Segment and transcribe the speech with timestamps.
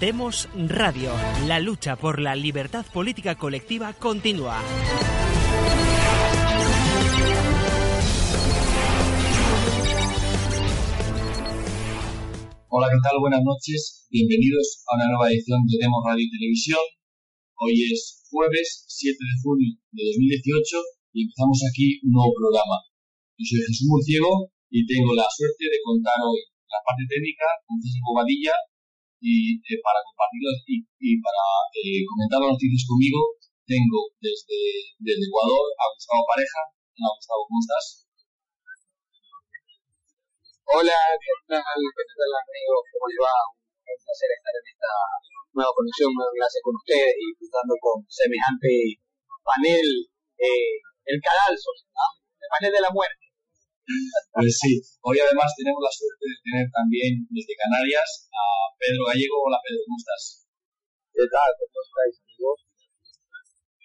[0.00, 1.08] Demos Radio.
[1.48, 4.60] La lucha por la libertad política colectiva continúa.
[12.68, 13.16] Hola, ¿qué tal?
[13.20, 14.06] Buenas noches.
[14.10, 16.84] Bienvenidos a una nueva edición de Demos Radio y Televisión.
[17.56, 20.76] Hoy es jueves 7 de junio de 2018
[21.14, 22.84] y empezamos aquí un nuevo programa.
[23.40, 27.78] Yo soy Jesús Murciego y tengo la suerte de contar hoy la parte técnica con
[27.78, 28.54] César Bobadilla
[29.22, 33.20] y eh, para compartirlo y, para eh, comentar las noticias conmigo
[33.66, 36.60] tengo desde, desde Ecuador a Gustavo Pareja.
[36.70, 37.86] Hola Gustavo, ¿cómo estás?
[40.66, 41.78] Hola, ¿qué tal?
[41.82, 42.82] ¿Qué tal amigos?
[42.94, 43.36] ¿Cómo les va?
[43.86, 44.92] Un placer estar en esta
[45.54, 49.02] nueva conexión, nueva clase con ustedes y disfrutando con semejante
[49.42, 49.88] panel,
[50.38, 52.06] eh, el cadalso, ¿no?
[52.38, 53.25] el panel de la muerte.
[53.86, 58.42] Pues sí, hoy además tenemos la suerte de tener también desde Canarias a
[58.74, 59.38] Pedro Gallego.
[59.46, 60.42] Hola Pedro, ¿cómo estás?
[61.14, 61.50] ¿Qué tal?
[61.54, 62.58] ¿Cómo estáis, amigos?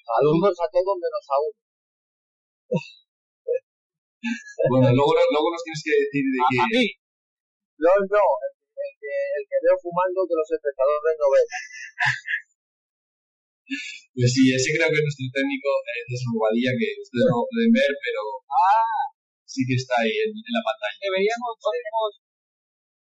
[0.02, 1.60] Saludos a todos menos a uno.
[4.70, 6.58] Bueno, luego, luego nos tienes que decir de ¿A, qué.
[6.62, 6.86] a mí?
[7.82, 11.48] No, no, el, el que, el que veo fumando que los espectadores no ven.
[14.14, 17.50] Pues sí, ese creo que es nuestro técnico eh, de Bobadilla, que ustedes no lo
[17.50, 19.10] pueden ver, pero Ah,
[19.52, 20.98] sí que está en, la pantalla.
[21.04, 22.10] deberíamos, podemos,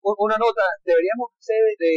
[0.09, 1.95] u- una nota, deberíamos hacer de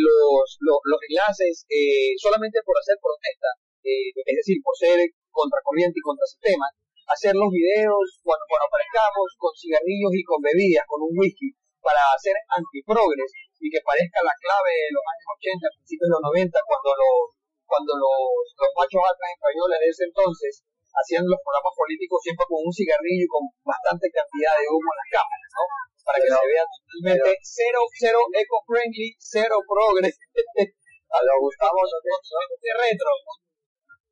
[0.00, 3.50] los, los, los enlaces eh, solamente por hacer protesta,
[3.84, 4.96] eh, es decir, por ser
[5.28, 6.66] contracorriente y contrasistema,
[7.12, 11.52] hacer los videos cuando, cuando aparezcamos con cigarrillos y con bebidas, con un whisky,
[11.82, 13.28] para hacer antiprogres
[13.58, 17.20] y que parezca la clave de los años 80, principios de los 90, cuando los,
[17.66, 20.52] cuando los, los machos altos españoles de ese entonces
[20.92, 24.98] hacían los programas políticos siempre con un cigarrillo y con bastante cantidad de humo en
[25.00, 25.64] las cámaras, ¿no?
[26.02, 30.16] Para que se vea totalmente cero, cero eco-friendly, cero progress.
[31.12, 33.12] A lo Gustavo, no te, de retro.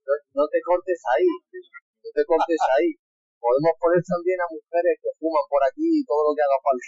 [0.05, 1.25] no, no te cortes ahí.
[1.25, 2.93] No te cortes ahí.
[3.41, 6.85] Podemos poner también a mujeres que fuman por aquí y todo lo que haga falta.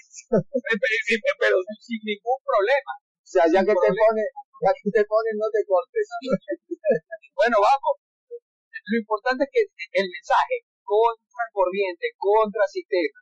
[0.69, 2.93] Pero, pero sin ningún problema.
[3.01, 4.29] O sea, ya que te pones,
[4.61, 6.07] ya que te pones, no te cortes.
[7.33, 8.02] Bueno, vamos.
[8.83, 9.63] Lo importante es que
[10.03, 13.19] el mensaje contra corriente, contra sistema.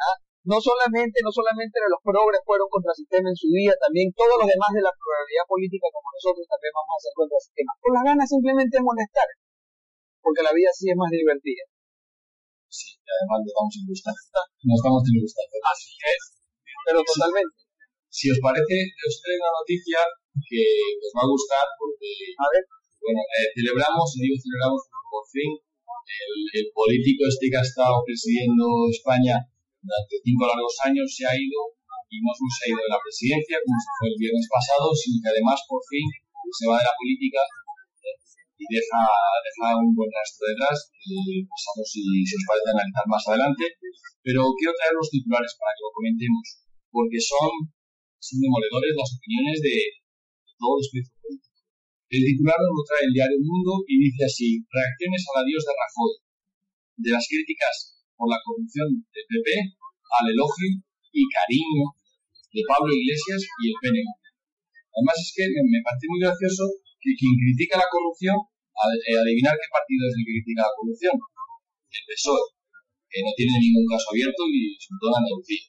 [0.00, 0.16] ¿ah?
[0.44, 4.48] No solamente, no solamente los progres fueron contra sistema en su día, también todos los
[4.48, 7.72] demás de la pluralidad política como nosotros también vamos a ser contra sistema.
[7.80, 9.28] Con las ganas simplemente de molestar.
[10.20, 11.64] Porque la vida sí es más divertida.
[12.68, 14.16] Sí, y además nos vamos a gustar.
[14.68, 15.46] Nos vamos a gustar.
[15.48, 16.22] Así es.
[16.84, 17.56] Pero totalmente.
[18.12, 20.00] Si os parece, os traigo una noticia
[20.44, 20.64] que
[21.00, 22.64] os va a gustar porque, A ver.
[23.04, 24.80] Bueno, eh, celebramos, y digo celebramos
[25.12, 25.50] por fin
[26.04, 29.40] el, político este que ha estado presidiendo España
[29.80, 31.60] durante cinco largos años se ha ido
[32.08, 34.86] y no solo se ha ido de la presidencia, como se fue el viernes pasado,
[34.94, 36.06] sino que además por fin
[36.54, 38.16] se va de la política eh,
[38.60, 39.02] y deja,
[39.42, 40.78] deja un buen rastro detrás.
[40.94, 43.64] que pasamos si, os parece analizar más adelante.
[44.22, 46.44] Pero quiero traer los titulares para que lo comentemos,
[46.88, 47.52] porque son,
[48.22, 51.53] son demoledores las opiniones de, de todos los políticos.
[52.14, 55.74] El titular nos lo trae el diario Mundo y dice así, reacciones al adiós de
[55.74, 56.14] Rajoy,
[57.02, 57.74] de las críticas
[58.14, 59.50] por la corrupción del PP
[60.14, 60.78] al elogio
[61.10, 61.90] y cariño
[62.54, 64.06] de Pablo Iglesias y el PNV.
[64.94, 66.70] Además es que me parece muy gracioso
[67.02, 71.18] que quien critica la corrupción, eh, adivinar qué partido es el que critica la corrupción.
[71.18, 72.46] El PSOE,
[73.10, 75.62] que no tiene ningún caso abierto y sobre todo en Andalucía.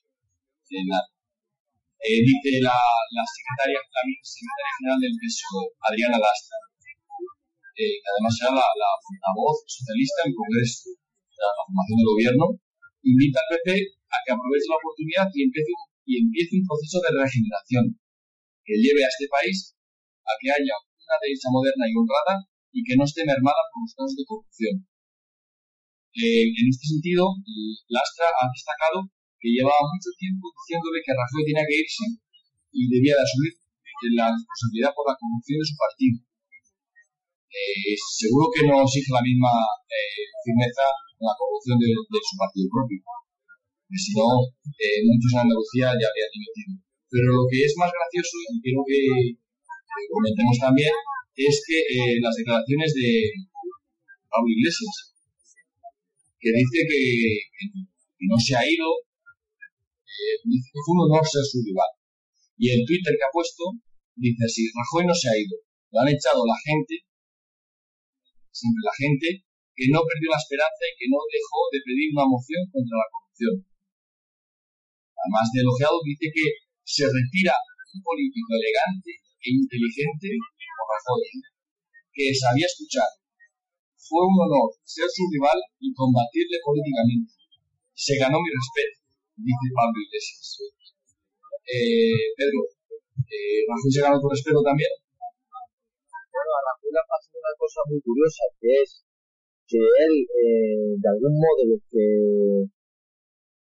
[2.05, 6.57] Eh, dice la, la secretaria, la general del PSOE, Adriana Lastra,
[7.81, 12.11] eh, que además era la, la portavoz socialista en el Congreso de la formación del
[12.13, 12.45] gobierno,
[13.01, 15.73] invita al PP a que aproveche la oportunidad y empiece,
[16.05, 17.83] y empiece un proceso de regeneración
[18.61, 19.73] que lleve a este país
[20.29, 23.93] a que haya una derecha moderna y honrada y que no esté mermada por los
[23.97, 24.75] casos de corrupción.
[26.21, 27.33] Eh, en este sentido,
[27.89, 29.09] Lastra ha destacado
[29.45, 32.05] que llevaba mucho tiempo diciéndole que Rajoy tenía que irse
[32.73, 33.53] y debía de asumir
[34.17, 36.17] la responsabilidad por la corrupción de su partido.
[38.17, 39.53] Seguro que no exige la misma
[39.85, 40.85] eh, firmeza
[41.21, 42.99] la corrupción de, su partido propio.
[43.95, 44.27] si no,
[44.75, 46.71] eh, muchos en Andalucía ya habrían dimitido.
[47.07, 48.99] Pero lo que es más gracioso, y quiero que,
[50.11, 50.91] comentemos también,
[51.37, 53.31] es que eh, las declaraciones de
[54.27, 55.15] Pablo Iglesias,
[56.39, 56.99] que dice que,
[58.27, 58.89] no se ha ido,
[60.15, 61.91] eh, dice que fue un honor ser su rival.
[62.55, 63.63] Y el Twitter que ha puesto
[64.15, 65.59] dice así, Rajoy no se ha ido,
[65.91, 67.03] lo han echado la gente,
[68.51, 69.27] siempre la gente,
[69.75, 73.11] que no perdió la esperanza y que no dejó de pedir una moción contra la
[73.11, 73.55] corrupción.
[75.19, 76.45] Además de elogiado, dice que
[76.87, 77.55] se retira
[77.91, 81.27] un político elegante e inteligente como Rajoy,
[82.15, 83.11] que sabía escuchar.
[83.99, 87.35] Fue un honor ser su rival y combatirle políticamente.
[87.95, 89.04] Se ganó mi respeto,
[89.37, 90.59] dice Pablo Iglesias.
[91.65, 92.59] Eh, Pedro,
[93.25, 94.91] eh, ¿Rajoy se ganó tu respeto también?
[95.49, 99.05] Bueno, a Rajoy le ha una cosa muy curiosa, que es
[99.67, 102.69] que él, eh, de algún modo, los que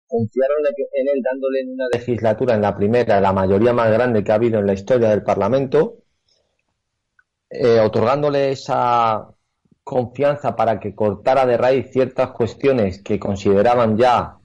[0.07, 4.31] confiaron en él dándole en una legislatura, en la primera, la mayoría más grande que
[4.31, 6.03] ha habido en la historia del Parlamento,
[7.49, 9.35] eh, otorgándole esa
[9.83, 14.38] confianza para que cortara de raíz ciertas cuestiones que consideraban ya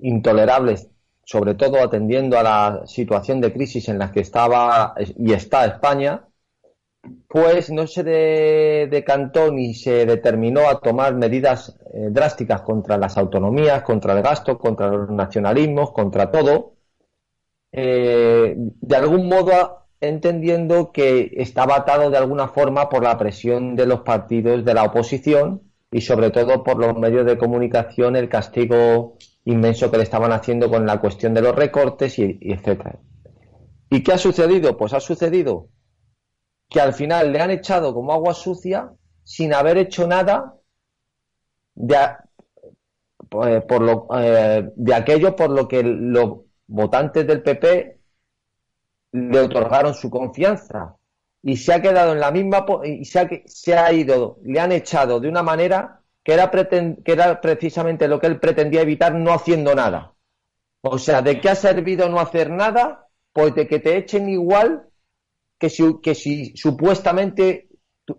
[0.00, 0.90] intolerables,
[1.24, 6.28] sobre todo atendiendo a la situación de crisis en la que estaba y está España,
[7.28, 13.82] pues no se decantó ni se determinó a tomar medidas eh, drásticas contra las autonomías,
[13.82, 16.74] contra el gasto, contra los nacionalismos, contra todo,
[17.72, 23.86] eh, de algún modo entendiendo que estaba atado de alguna forma por la presión de
[23.86, 29.16] los partidos de la oposición y sobre todo por los medios de comunicación, el castigo
[29.44, 32.98] inmenso que le estaban haciendo con la cuestión de los recortes y, etcétera.
[33.90, 34.76] ¿Y qué ha sucedido?
[34.76, 35.68] Pues ha sucedido
[36.68, 38.92] que al final le han echado como agua sucia
[39.22, 40.54] sin haber hecho nada
[41.74, 41.96] de,
[43.28, 48.00] pues, por lo, eh, de aquello por lo que los votantes del PP
[49.12, 50.96] le otorgaron su confianza
[51.42, 54.72] y se ha quedado en la misma y se ha, se ha ido, le han
[54.72, 59.32] echado de una manera que era, que era precisamente lo que él pretendía evitar no
[59.32, 60.14] haciendo nada.
[60.80, 63.08] O sea, ¿de qué ha servido no hacer nada?
[63.32, 64.88] Pues de que te echen igual
[65.58, 67.68] que si, que si supuestamente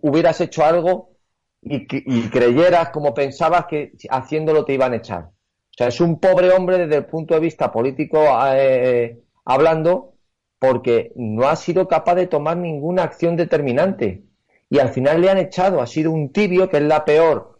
[0.00, 1.16] hubieras hecho algo
[1.62, 1.86] y,
[2.28, 5.24] creyeras como pensabas que haciéndolo te iban a echar.
[5.24, 10.14] O sea, es un pobre hombre desde el punto de vista político eh, hablando
[10.58, 14.24] porque no ha sido capaz de tomar ninguna acción determinante
[14.70, 15.80] y al final le han echado.
[15.80, 17.55] Ha sido un tibio que es la peor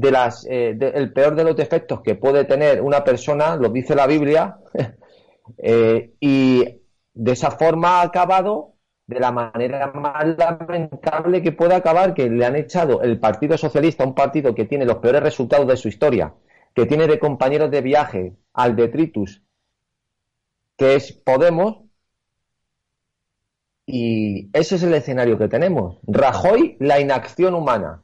[0.00, 3.94] de las, eh, el peor de los defectos que puede tener una persona, lo dice
[3.94, 4.58] la Biblia,
[5.58, 6.82] eh, y
[7.14, 8.74] de esa forma ha acabado
[9.06, 14.04] de la manera más lamentable que puede acabar, que le han echado el Partido Socialista,
[14.04, 16.34] un partido que tiene los peores resultados de su historia,
[16.74, 19.42] que tiene de compañeros de viaje al detritus,
[20.76, 21.84] que es Podemos,
[23.86, 26.00] y ese es el escenario que tenemos.
[26.02, 28.02] Rajoy, la inacción humana.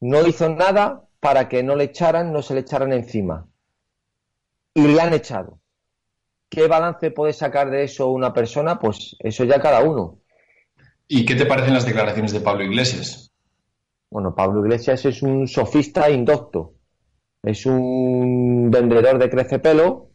[0.00, 3.46] No hizo nada para que no le echaran, no se le echaran encima.
[4.74, 5.60] Y le han echado.
[6.48, 8.78] ¿Qué balance puede sacar de eso una persona?
[8.78, 10.20] Pues eso ya cada uno.
[11.06, 13.32] ¿Y qué te parecen las declaraciones de Pablo Iglesias?
[14.10, 16.74] Bueno, Pablo Iglesias es un sofista indocto.
[17.42, 20.10] Es un vendedor de crecepelo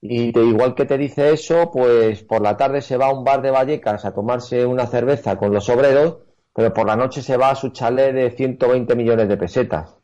[0.00, 3.24] y te, igual que te dice eso, pues por la tarde se va a un
[3.24, 6.18] bar de Vallecas a tomarse una cerveza con los obreros,
[6.54, 9.97] pero por la noche se va a su chalet de 120 millones de pesetas.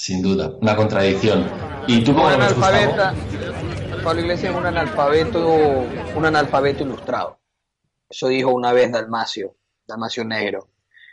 [0.00, 1.46] Sin duda, una contradicción.
[1.86, 5.46] ¿Y tú cómo un Pablo Iglesias es un analfabeto,
[6.16, 7.38] un analfabeto ilustrado.
[8.08, 10.68] Eso dijo una vez Dalmacio, Dalmacio Negro,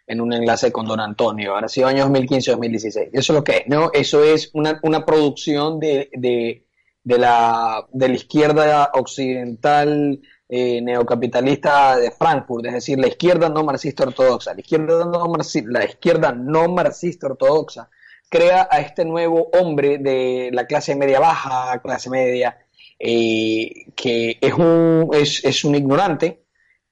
[0.08, 3.10] en un enlace con Don Antonio, ahora sido años 2015-2016.
[3.12, 3.92] Eso es lo que es, ¿no?
[3.92, 12.68] Eso es una, producción de, de, la, de la izquierda occidental eh, neocapitalista de Frankfurt,
[12.68, 14.54] es decir, la izquierda no marxista ortodoxa.
[14.54, 17.90] La izquierda no, la izquierda no marxista ortodoxa
[18.30, 22.58] crea a este nuevo hombre de la clase media baja, clase media,
[23.00, 26.42] eh, que es un, es, es un ignorante,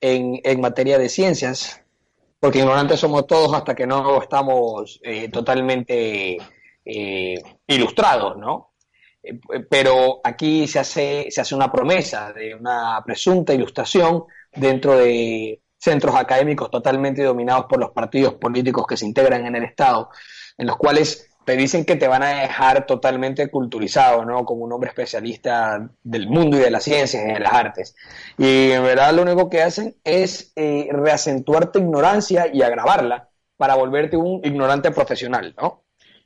[0.02, 1.82] en, materia de ciencias,
[2.40, 6.38] porque ignorantes somos todos hasta que no estamos eh, totalmente
[6.86, 8.74] eh, ilustrados, ¿no?
[9.70, 16.16] Pero aquí se hace, se hace una promesa de una presunta ilustración dentro de centros
[16.16, 20.10] académicos totalmente dominados por los partidos políticos que se integran en el Estado,
[20.58, 24.46] en los cuales te dicen que te van a dejar totalmente culturizado, ¿no?
[24.46, 27.96] Como un hombre especialista del mundo y de las ciencias y de las artes.
[28.38, 33.76] Y en verdad lo único que hacen es eh, reacentuar tu ignorancia y agravarla para
[33.76, 35.84] volverte un ignorante profesional, ¿no?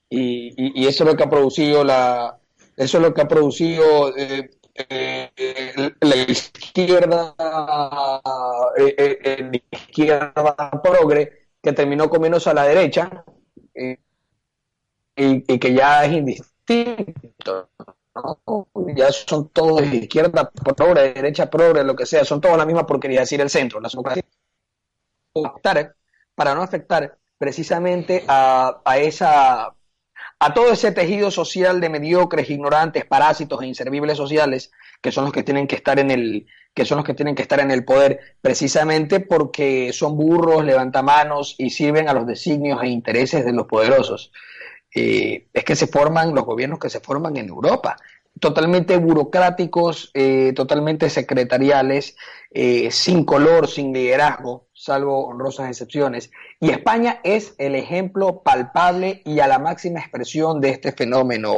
[0.10, 2.40] Y, eso es lo que ha producido la,
[2.76, 5.30] Eso es lo que ha producido eh, eh,
[6.00, 7.36] la izquierda,
[8.78, 10.34] eh, la izquierda
[10.82, 13.24] progre, que terminó comiéndose a la derecha
[15.20, 17.70] y, y, que ya es indistinto.
[18.96, 22.66] Ya son todos de izquierda progre, de derecha progre, lo que sea, son todos la
[22.66, 23.80] misma porquería, decir el centro.
[23.80, 23.90] La
[26.36, 29.74] para no afectar precisamente a, a esa
[30.42, 34.72] a todo ese tejido social de mediocres, ignorantes, parásitos e inservibles sociales
[35.02, 37.42] que son los que tienen que estar en el que son los que tienen que
[37.42, 42.88] estar en el poder precisamente porque son burros, levantamanos y sirven a los designios e
[42.88, 44.32] intereses de los poderosos.
[44.94, 47.98] Eh, es que se forman los gobiernos que se forman en Europa
[48.40, 52.16] totalmente burocráticos, eh, totalmente secretariales,
[52.52, 56.32] eh, sin color, sin liderazgo, salvo honrosas excepciones.
[56.60, 61.54] Y España es el ejemplo palpable y a la máxima expresión de este fenómeno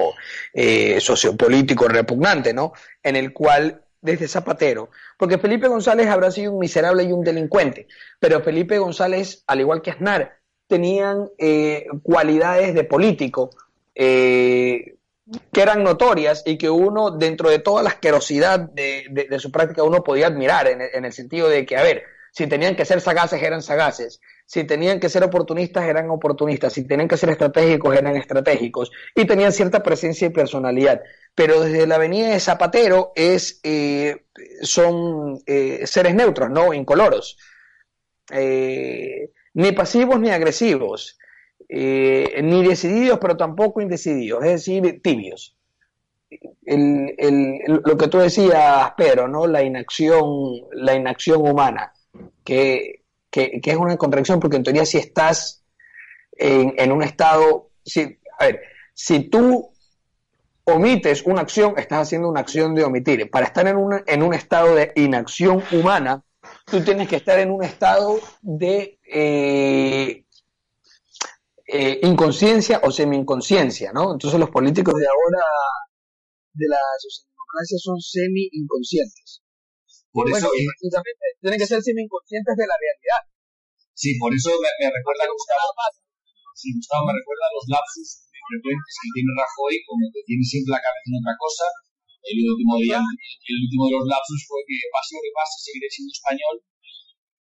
[1.00, 2.74] sociopolítico repugnante, ¿no?
[3.04, 7.88] En el cual desde Zapatero, porque Felipe González habrá sido un miserable y un delincuente,
[8.20, 10.41] pero Felipe González, al igual que Aznar,
[10.72, 11.30] tenían
[12.02, 13.50] cualidades de político,
[13.94, 14.96] eh,
[15.52, 20.04] que eran notorias y que uno, dentro de toda la asquerosidad de, su práctica, uno
[20.04, 23.62] podía admirar en, el sentido de que, a ver, si tenían que ser sagaces, eran
[23.62, 28.92] sagaces, si tenían que ser oportunistas, eran oportunistas, si tenían que ser estratégicos, eran estratégicos,
[29.16, 31.02] y tenían cierta presencia y personalidad.
[31.36, 34.26] Pero desde la avenida de Zapatero es, eh,
[34.62, 36.74] son eh, seres neutros, ¿no?
[36.74, 37.38] Incoloros.
[38.32, 41.18] Eh, ni pasivos ni agresivos.
[41.74, 45.56] Eh, ni decididos, pero tampoco indecididos, es decir, tibios.
[46.66, 49.48] lo que tú decías, pero ¿no?
[49.48, 50.26] La inacción,
[50.74, 51.94] la inacción humana,
[52.44, 55.64] que, es una contradicción, porque en teoría si estás
[56.34, 58.62] en, un estado, si, a ver,
[58.94, 59.72] si tú
[60.66, 63.32] omites una acción, estás haciendo una acción de omitir.
[63.32, 66.22] Para estar en un, en un estado de inacción humana,
[66.72, 70.26] tú tienes que estar en un estado de eh,
[71.68, 74.14] eh, inconsciencia o semi-inconsciencia, ¿no?
[74.16, 75.44] Entonces los políticos de ahora
[76.56, 79.44] de la socialdemocracia son semi-inconscientes.
[80.12, 80.48] Por eso,
[81.40, 83.22] tienen que ser semi-inconscientes de la realidad.
[83.94, 85.76] Sí, por eso me, recuerda Gustavo.
[86.56, 90.84] Sí, Gustavo me recuerda los lapsus frecuentes que tiene Rajoy, como que tiene siempre la
[90.84, 91.66] cabeza en otra cosa.
[92.22, 95.90] El último, día, el último de los lapsus fue que pase lo que pase, seguiré
[95.90, 96.56] siendo español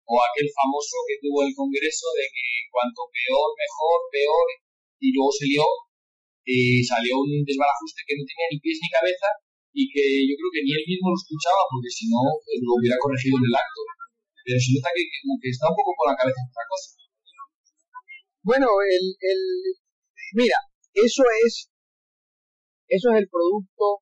[0.09, 4.48] o aquel famoso que tuvo el Congreso de que cuanto peor, mejor, peor,
[4.98, 5.67] y luego se lió
[6.50, 9.29] y salió un desbarajuste que no tenía ni pies ni cabeza
[9.69, 12.74] y que yo creo que ni él mismo lo escuchaba porque si no eh, lo
[12.74, 13.81] hubiera corregido en el acto.
[14.41, 16.88] Pero se nota que, que está un poco con la cabeza en otra cosa.
[18.41, 19.41] Bueno, el, el,
[20.33, 20.57] mira,
[20.98, 21.69] eso es,
[22.89, 24.01] eso es el producto,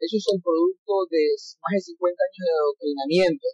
[0.00, 1.22] eso es el producto de
[1.62, 3.48] más de 50 años de adoctrinamiento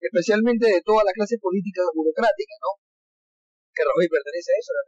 [0.00, 2.70] especialmente de toda la clase política burocrática, ¿no?
[3.72, 4.82] Que Rajoy pertenece a eso, la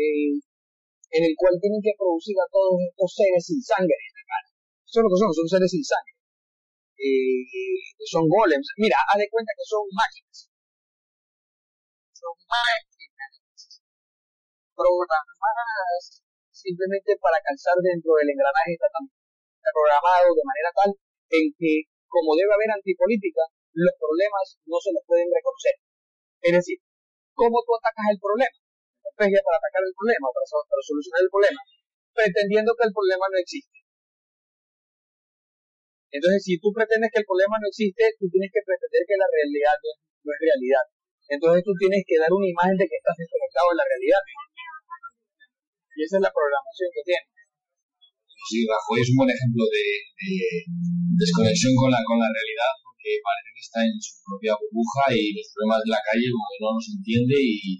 [0.00, 0.32] eh,
[1.10, 4.48] en el cual tienen que producir a todos estos seres sin sangre en la cara.
[4.86, 6.14] Eso es lo que son, son seres sin sangre.
[7.00, 7.44] Eh,
[8.06, 8.70] son golems.
[8.78, 10.48] Mira, haz de cuenta que son máquinas.
[12.14, 13.32] Son máquinas
[14.74, 18.88] programadas simplemente para calzar dentro del engranaje está
[19.68, 20.90] programado de manera tal
[21.36, 25.78] en que como debe haber antipolítica, los problemas no se los pueden reconocer.
[26.42, 26.78] Es decir,
[27.38, 28.50] ¿cómo tú atacas el problema?
[28.50, 31.60] Estrategia para atacar el problema, para, solucionar el problema,
[32.12, 33.78] pretendiendo que el problema no existe.
[36.10, 39.30] Entonces, si tú pretendes que el problema no existe, tú tienes que pretender que la
[39.30, 40.84] realidad no es, realidad.
[41.30, 44.22] Entonces, tú tienes que dar una imagen de que estás desconectado de la realidad.
[45.94, 47.22] Y esa es la programación que tiene
[48.48, 49.84] sí, Rajoy es un buen ejemplo de,
[51.20, 55.36] desconexión con la, con la realidad, porque parece que está en su propia burbuja y
[55.36, 57.76] los problemas de la calle como que no los entiende y,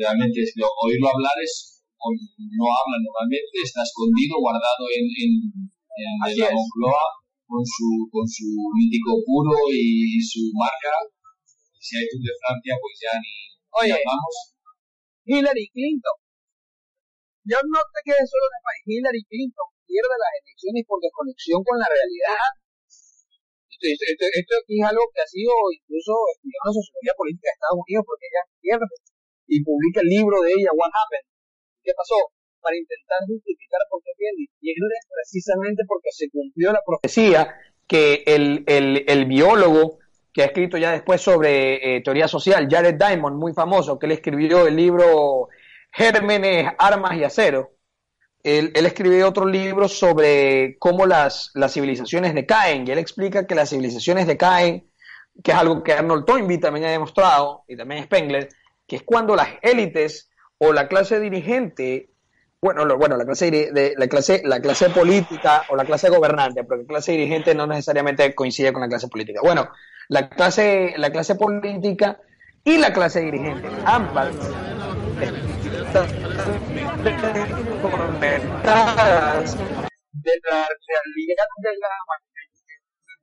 [0.00, 6.38] realmente es, lo, oírlo hablar es, no habla normalmente, está escondido, guardado en, en, en
[6.40, 7.04] la Moncloa
[7.46, 10.90] con su, con su mítico puro y su marca.
[11.78, 13.34] Si hay Tour de Francia, pues ya ni,
[13.72, 14.34] Oye, hablamos.
[15.26, 16.21] Hillary Clinton
[17.44, 18.82] ya no te quedes solo en el país.
[18.86, 22.46] Hillary Clinton pierde las elecciones por desconexión con la realidad.
[23.82, 27.82] Esto, esto, es algo que ha sido incluso estudiado en la sociología política de Estados
[27.82, 28.94] Unidos porque ella pierde
[29.50, 31.26] y publica el libro de ella, What Happened.
[31.82, 32.14] ¿Qué pasó?
[32.62, 34.46] Para intentar justificar por qué pierde.
[34.62, 34.78] Y es
[35.10, 37.58] precisamente porque se cumplió la profecía
[37.90, 39.98] que el, el, el biólogo
[40.32, 44.12] que ha escrito ya después sobre eh, teoría social, Jared Diamond, muy famoso, que él
[44.12, 45.48] escribió el libro
[45.92, 47.72] Gérmenes, Armas y Acero,
[48.42, 53.54] él, él escribe otro libro sobre cómo las, las civilizaciones decaen, y él explica que
[53.54, 54.90] las civilizaciones decaen,
[55.44, 58.48] que es algo que Arnold Toynbee también ha demostrado, y también Spengler,
[58.86, 62.10] que es cuando las élites o la clase dirigente,
[62.60, 66.64] bueno, lo, bueno la, clase de, la, clase, la clase política o la clase gobernante,
[66.64, 69.40] porque la clase dirigente no necesariamente coincide con la clase política.
[69.42, 69.68] Bueno,
[70.08, 72.18] la clase, la clase política
[72.64, 74.30] y la clase dirigente, ambas
[77.82, 81.92] conectadas de la realidad de la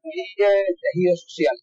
[0.06, 1.56] del tejido social.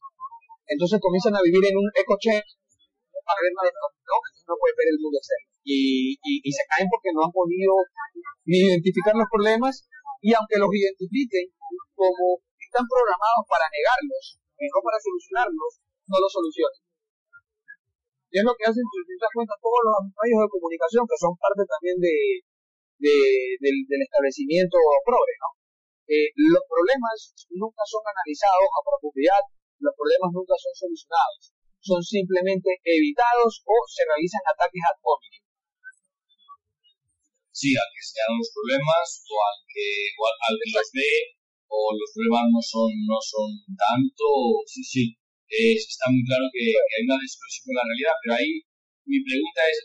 [0.66, 5.18] Entonces comienzan a vivir en un eco para ver no, no puede ver el mundo
[5.18, 5.46] externo.
[5.62, 7.74] Y, y, se caen porque no han podido
[8.46, 9.86] ni identificar los problemas
[10.22, 11.50] y aunque los identifiquen
[11.94, 16.85] como están programados para negarlos y no para solucionarlos, no los solucionan.
[18.36, 21.64] Es lo que hacen, te das cuenta, todos los medios de comunicación que son parte
[21.64, 22.44] también de,
[23.00, 24.76] del, establecimiento
[25.08, 25.56] progre, ¿no?
[26.04, 29.40] Eh, los problemas nunca son analizados a profundidad,
[29.80, 35.44] los problemas nunca son solucionados, son simplemente evitados o se realizan ataques ad hominem.
[37.56, 41.12] Sí, al que se los problemas o al que, o al, que los ve
[41.72, 43.48] o los problemas no son, no son
[43.80, 44.28] tanto,
[44.68, 45.04] sí, sí,
[45.48, 48.52] está muy claro que, hay una desconexión con la realidad, pero ahí
[49.06, 49.78] mi pregunta es,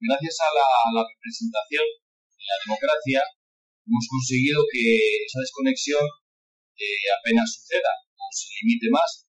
[0.00, 0.48] gracias a
[0.92, 3.20] la, representación en la democracia,
[3.88, 4.84] hemos conseguido que
[5.24, 6.04] esa desconexión
[6.76, 9.24] eh, apenas suceda o se limite más.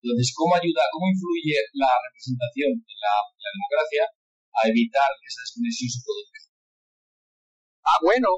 [0.00, 3.14] Entonces, ¿cómo ayuda, cómo influye la representación en la,
[3.44, 6.40] democracia a evitar que esa desconexión se produzca?
[7.84, 8.28] Ah, bueno,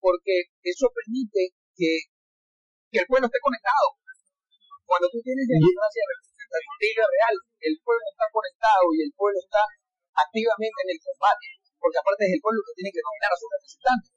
[0.00, 4.05] porque eso permite que el pueblo esté conectado.
[4.86, 9.62] Cuando tú tienes democracia representativa real, el pueblo está conectado y el pueblo está
[10.14, 13.50] activamente en el combate, porque aparte es el pueblo que tiene que nominar a sus
[13.50, 14.14] representantes.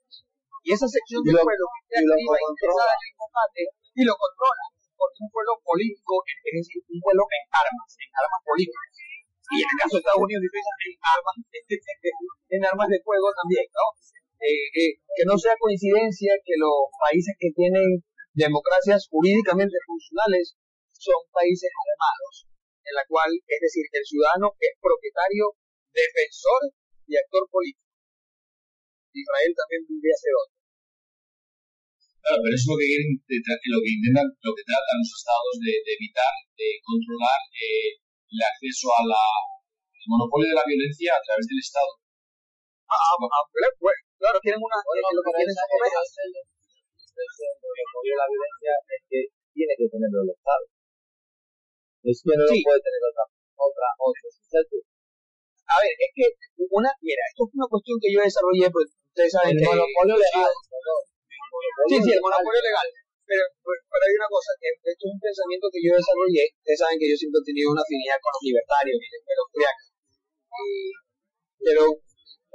[0.62, 3.62] Y esa sección del pueblo que está activa y interesada en el combate
[3.98, 8.10] y lo controla, porque es un pueblo político, es decir, un pueblo en armas, en
[8.14, 8.86] armas políticas.
[9.50, 11.34] Y en el caso de Estados Unidos, en armas,
[12.54, 13.86] en armas de fuego también, ¿no?
[14.40, 18.00] Eh, eh, que no sea coincidencia que los países que tienen
[18.34, 20.54] democracias jurídicamente funcionales
[20.92, 22.46] son países armados,
[22.84, 25.56] en la cual, es decir, el ciudadano es propietario
[25.90, 26.70] defensor
[27.08, 27.88] y actor político.
[29.10, 30.60] Israel también podría ser otro.
[32.20, 35.54] Claro, pero eso es lo que quieren, lo que intentan, lo que tratan los estados
[35.56, 39.24] de, evitar, de controlar eh, el acceso a la,
[39.88, 41.90] al monopolio de la violencia a través del Estado.
[42.92, 44.78] Ah, ah, ah bueno, claro, tienen una.
[44.84, 45.08] Bueno,
[47.20, 49.20] de la violencia es que
[49.52, 50.64] tiene que tenerlo el Estado.
[52.00, 53.24] Es que no lo puede tener otra,
[53.60, 54.76] otra, otro sujeto.
[55.70, 56.26] A ver, es que
[56.72, 60.52] una, mira, esto es una cuestión que yo desarrollé, pues ustedes saben el monopolio legal.
[61.86, 62.88] sí, sí, el monopolio legal.
[63.30, 66.50] Pero, pero hay una cosa, que esto es un pensamiento que yo desarrollé.
[66.50, 69.48] Ustedes saben que yo siempre he tenido una afinidad con los libertarios y los
[71.60, 71.82] pero,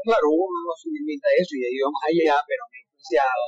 [0.03, 3.43] claro, uno no se limita a eso y ido más allá, pero me he influenciado.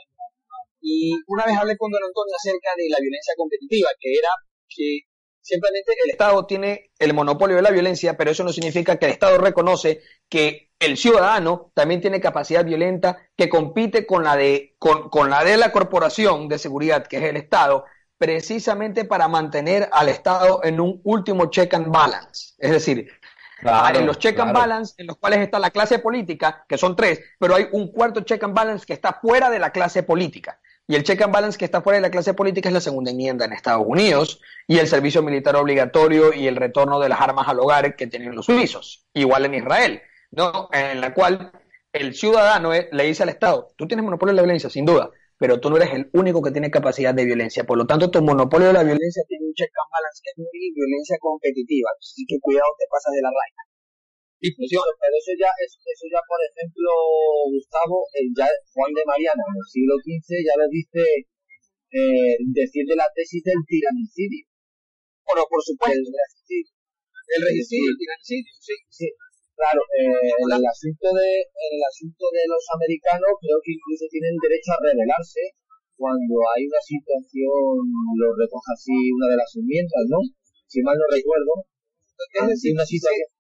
[0.82, 4.30] Y una vez hablé con don Antonio acerca de la violencia competitiva, que era
[4.68, 5.00] que
[5.48, 9.14] Simplemente el Estado tiene el monopolio de la violencia, pero eso no significa que el
[9.14, 15.30] Estado reconoce que el ciudadano también tiene capacidad violenta que compite con la de, con,
[15.30, 17.86] la, de la corporación de seguridad, que es el Estado,
[18.18, 22.56] precisamente para mantener al Estado en un último check and balance.
[22.58, 23.10] Es decir,
[23.62, 27.22] en los check and balance en los cuales está la clase política, que son tres,
[27.40, 30.60] pero hay un cuarto check and balance que está fuera de la clase política.
[30.88, 33.12] Y el check and balance que está fuera de la clase política es la segunda
[33.12, 37.48] enmienda en Estados Unidos y el servicio militar obligatorio y el retorno de las armas
[37.50, 40.70] al hogar que tienen los suizos, igual en Israel, ¿no?
[40.72, 41.52] En la cual
[41.92, 45.60] el ciudadano le dice al Estado, tú tienes monopolio de la violencia, sin duda, pero
[45.60, 47.66] tú no eres el único que tiene capacidad de violencia.
[47.66, 50.74] Por lo tanto, tu monopolio de la violencia tiene un check and balance que es
[50.74, 51.90] violencia competitiva.
[52.00, 53.67] Así que cuidado, te pasas de la raya.
[54.38, 56.90] Pero eso ya, eso, ya, por ejemplo,
[57.50, 61.02] Gustavo, el ya Juan de Mariana en el siglo XV ya lo dice
[61.90, 64.46] eh, decir de la tesis del tiranicidio.
[65.26, 65.98] Bueno, por supuesto.
[65.98, 68.76] El regicidio, el tiranicidio, sí.
[68.94, 69.08] sí.
[69.58, 74.06] Claro, eh, en, el asunto de, en el asunto de los americanos creo que incluso
[74.06, 75.58] tienen derecho a rebelarse
[75.98, 77.74] cuando hay una situación,
[78.22, 80.22] lo recoge así una de las enmiendas, ¿no?
[80.70, 81.66] Si mal no recuerdo.
[82.38, 83.37] Es decir, una situación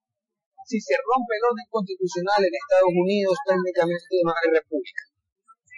[0.67, 5.03] si se rompe el orden constitucional en Estados Unidos, técnicamente no hay república.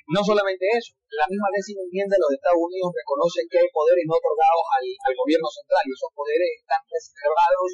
[0.10, 4.10] No solamente eso, la misma décima enmienda de los Estados Unidos reconoce que hay poderes
[4.10, 7.69] no otorgados al, al gobierno central y esos poderes están reservados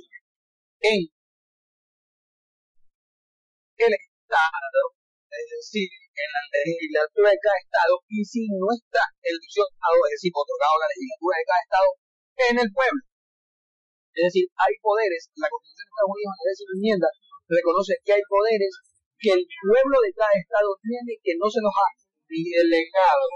[0.83, 0.99] en
[3.79, 4.81] el Estado,
[5.31, 10.19] es decir, en la legislatura de cada estado y si no está el diccionado, es
[10.19, 11.89] decir, otorgado la legislatura de cada estado
[12.51, 13.14] en el pueblo.
[14.15, 17.09] Es decir, hay poderes, la Constitución de Estados Unidos en la décima enmienda
[17.51, 18.71] reconoce que hay poderes
[19.19, 21.87] que el pueblo de cada estado tiene que no se los ha
[22.25, 23.27] delegado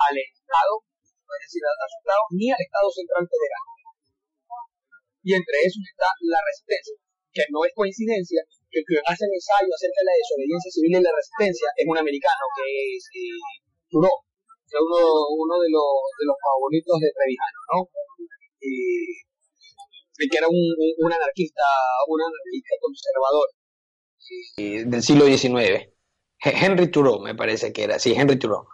[0.00, 3.64] al estado, es decir, al estado, ni al estado central federal.
[5.24, 6.96] Y entre esos está la resistencia,
[7.32, 11.04] que no es coincidencia que quien hace el ensayo acerca de la desobediencia civil y
[11.04, 13.38] la resistencia es un americano que es eh,
[13.94, 17.78] uno, uno de, los, de los favoritos de Trevijano, ¿no?
[20.18, 20.56] Que era un,
[20.98, 21.62] un, anarquista,
[22.08, 23.48] un anarquista conservador
[24.56, 25.88] eh, del siglo XIX.
[26.40, 28.66] Henry Thoreau, me parece que era, sí, Henry Thoreau.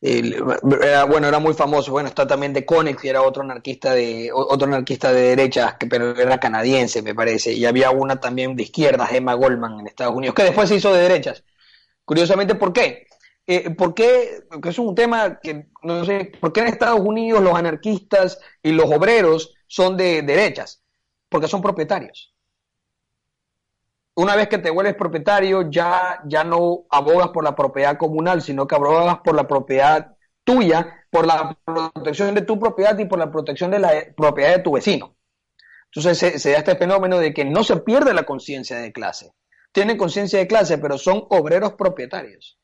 [0.00, 1.92] era, bueno, era muy famoso.
[1.92, 5.86] Bueno, está también de Koenig, que era otro anarquista de otro anarquista de derecha, que,
[5.86, 7.52] pero era canadiense, me parece.
[7.52, 10.92] Y había una también de izquierda, Emma Goldman, en Estados Unidos, que después se hizo
[10.92, 11.44] de derechas.
[12.04, 13.06] Curiosamente, ¿por qué?
[13.46, 14.44] Eh, ¿Por qué?
[14.48, 18.72] Porque es un tema que no sé, ¿por qué en Estados Unidos los anarquistas y
[18.72, 20.82] los obreros son de derechas?
[21.28, 22.32] Porque son propietarios
[24.14, 28.66] una vez que te vuelves propietario, ya, ya no abogas por la propiedad comunal, sino
[28.66, 33.30] que abogas por la propiedad tuya, por la protección de tu propiedad y por la
[33.30, 35.16] protección de la propiedad de tu vecino.
[35.86, 39.32] Entonces se, da este fenómeno de que no se pierde la conciencia de clase.
[39.72, 42.58] Tienen conciencia de clase, pero son obreros propietarios.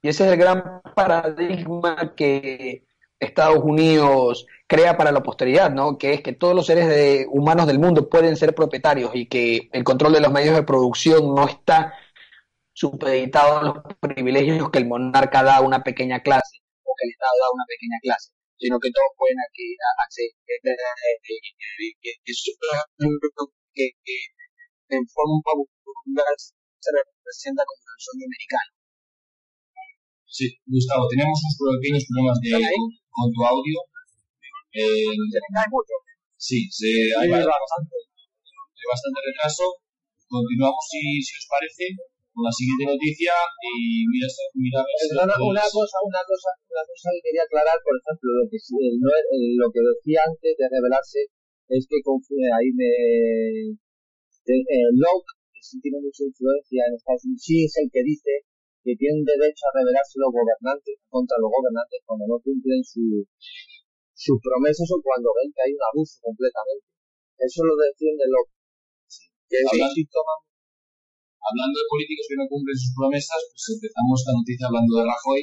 [0.00, 2.86] Y ese es el gran paradigma que
[3.22, 5.96] Estados Unidos crea para la posteridad, ¿no?
[5.98, 9.68] Que es que todos los seres de, humanos del mundo pueden ser propietarios y que
[9.72, 11.94] el control de los medios de producción no está
[12.72, 17.10] supeditado a los privilegios que el monarca da a una pequeña clase o que el
[17.10, 20.30] Estado da a una pequeña clase, sino que todos pueden acceder
[23.74, 28.81] que, que en forma popular se representa como el sueño americano.
[30.32, 33.76] Sí, Gustavo, tenemos unos pequeños problemas de, con, tu audio.
[34.72, 35.92] Eh, ¿Se me cae mucho?
[36.40, 39.76] Sí, se, hay, bastante, hay bastante retraso.
[40.32, 41.84] Continuamos, si, si os parece,
[42.32, 44.24] con la siguiente noticia y mira,
[44.56, 44.80] mira
[45.20, 49.68] una, una cosa una cosa una cosa que quería aclarar por ejemplo lo que lo
[49.68, 51.28] que decía antes de revelarse
[51.68, 52.88] es que ahí me
[54.48, 58.48] eh, Locke que sí tiene mucha influencia en Estados Unidos sí es el que dice
[58.82, 63.22] que tienen derecho a rebelarse los gobernantes contra los gobernantes cuando no cumplen su,
[64.14, 66.86] sus promesas o cuando ven que hay un abuso completamente.
[67.38, 68.42] Eso lo defiende lo
[69.46, 69.62] que
[71.42, 75.42] hablando, de políticos que no cumplen sus promesas, pues empezamos la noticia hablando de Rajoy.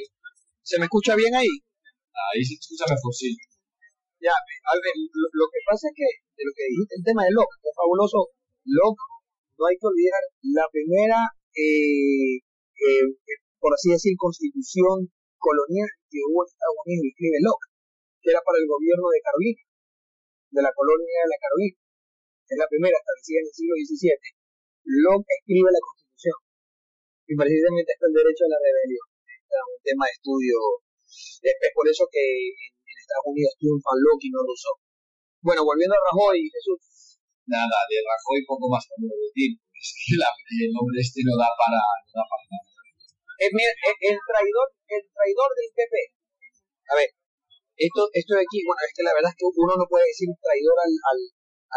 [0.64, 1.52] ¿Se me escucha bien ahí?
[2.32, 3.36] Ahí se escucha mejor, sí.
[4.20, 7.32] Ya, a ver, lo, que pasa es que, de lo que dijiste, el tema de
[7.32, 8.36] Locke, que es fabuloso,
[8.68, 9.06] Locke,
[9.56, 10.24] no hay que olvidar
[10.56, 11.20] la primera
[11.56, 12.44] eh,
[12.80, 17.68] eh, por así decir, constitución colonial que hubo en Estados Unidos y escribe Locke,
[18.24, 19.64] que era para el gobierno de Carolina,
[20.56, 21.78] de la colonia de la Carolina.
[22.50, 24.40] Es la primera establecida en el siglo XVII.
[25.06, 26.38] Locke escribe la constitución.
[27.30, 29.08] Y precisamente está el derecho a la rebelión.
[29.22, 30.58] Es un tema de estudio.
[31.46, 32.26] Es por eso que
[32.58, 34.76] en Estados Unidos triunfan Locke y no Rousseau.
[35.46, 36.82] Bueno, volviendo a Rajoy, Jesús.
[37.46, 39.62] Nada, de Rajoy poco más podemos decir.
[39.86, 42.80] Es que el nombre este no da para, no da para nada
[43.40, 45.96] el, el, traidor, el traidor del PP.
[46.92, 47.10] A ver,
[47.80, 50.28] esto, esto de aquí, bueno, es que la verdad es que uno no puede decir
[50.44, 51.20] traidor al, al,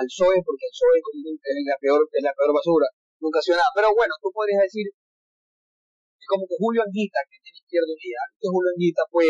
[0.03, 2.91] al PSOE porque el PSOE es la peor, es la peor basura,
[3.23, 3.71] nunca ha sido nada.
[3.79, 8.47] Pero bueno, tú podrías decir es como que Julio Anguita, que tiene Izquierda Unida, que
[8.47, 9.27] Julio Anguita fue,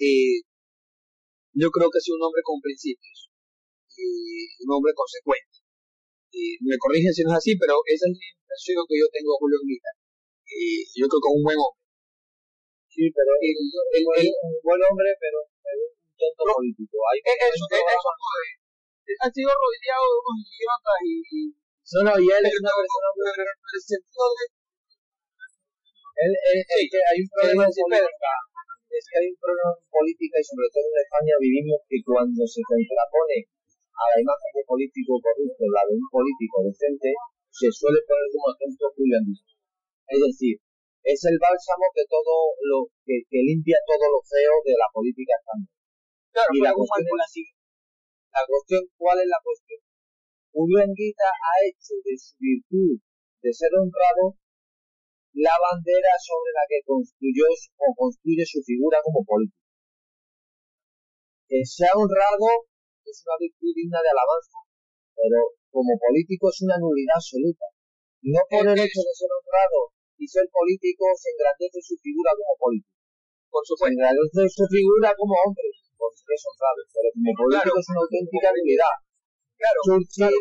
[0.00, 0.36] eh,
[1.56, 3.32] yo creo que es un hombre con principios,
[4.64, 5.63] un hombre consecuente.
[6.60, 9.40] Me corrigen si no es así, pero esa es la impresión que yo tengo de
[9.40, 9.90] Julio Anguita
[10.44, 11.82] y yo creo que un buen hombre.
[12.90, 16.94] Sí, pero el, el, el, un buen hombre, pero, un tonto político.
[17.10, 18.10] Hay eso, eso,
[19.02, 21.40] eso ha sido rodeado de unos idiotas y, y
[21.84, 23.28] no, no, y él es una persona muy...
[23.28, 24.44] En el sentido de...
[26.14, 28.32] Él, él, es que hay un problema en política,
[28.88, 32.42] es que hay un problema en política y sobre todo en España vivimos que cuando
[32.46, 33.36] se contrapone
[33.94, 37.14] a la imagen de político corrupto la de un político decente,
[37.54, 39.46] se suele poner como ejemplo Julián Díaz.
[40.10, 40.54] Es decir,
[41.04, 45.72] es el bálsamo que todo lo que, limpia todo lo feo de la política española.
[46.34, 47.54] Claro, y la cuestión es
[48.34, 49.80] la cuestión, ¿cuál es la cuestión?
[50.50, 52.98] Julio Enguita ha hecho de su virtud
[53.42, 54.34] de ser honrado
[55.34, 59.62] la bandera sobre la que construyó o construye su figura como político.
[61.46, 62.66] Que sea honrado
[63.10, 64.58] es una virtud digna de alabanza,
[65.12, 65.38] pero
[65.68, 67.66] como político es una nulidad absoluta.
[68.24, 72.54] No por el hecho de ser honrado y ser político se engrandece su figura como
[72.56, 72.96] político.
[73.52, 73.90] Por supuesto.
[73.90, 78.48] Se engrandece su figura como hombre, por eso sabes, pero como político es una auténtica
[78.48, 78.96] realidad.
[79.60, 80.40] Claro, Churchill,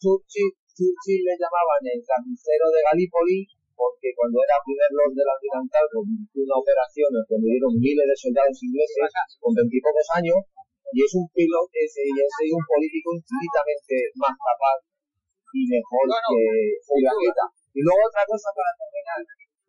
[0.00, 3.38] Churchill, Churchill le llamaban el carnicero de Galípoli
[3.76, 8.16] porque cuando era primer lord del almirantazgo dirigió una operación en que murieron miles de
[8.16, 8.96] soldados ingleses
[9.36, 10.40] con veintipocos años
[10.92, 14.78] y es un piloto ese, y es un político infinitamente más capaz
[15.56, 16.44] y mejor No, no, que
[16.84, 17.44] sin Urdaneta.
[17.72, 19.20] Y luego otra cosa para terminar,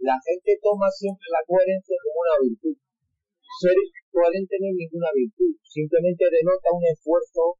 [0.03, 2.75] la gente toma siempre la coherencia como una virtud.
[3.61, 3.75] Ser
[4.11, 7.57] coherente no es ninguna virtud, simplemente denota un esfuerzo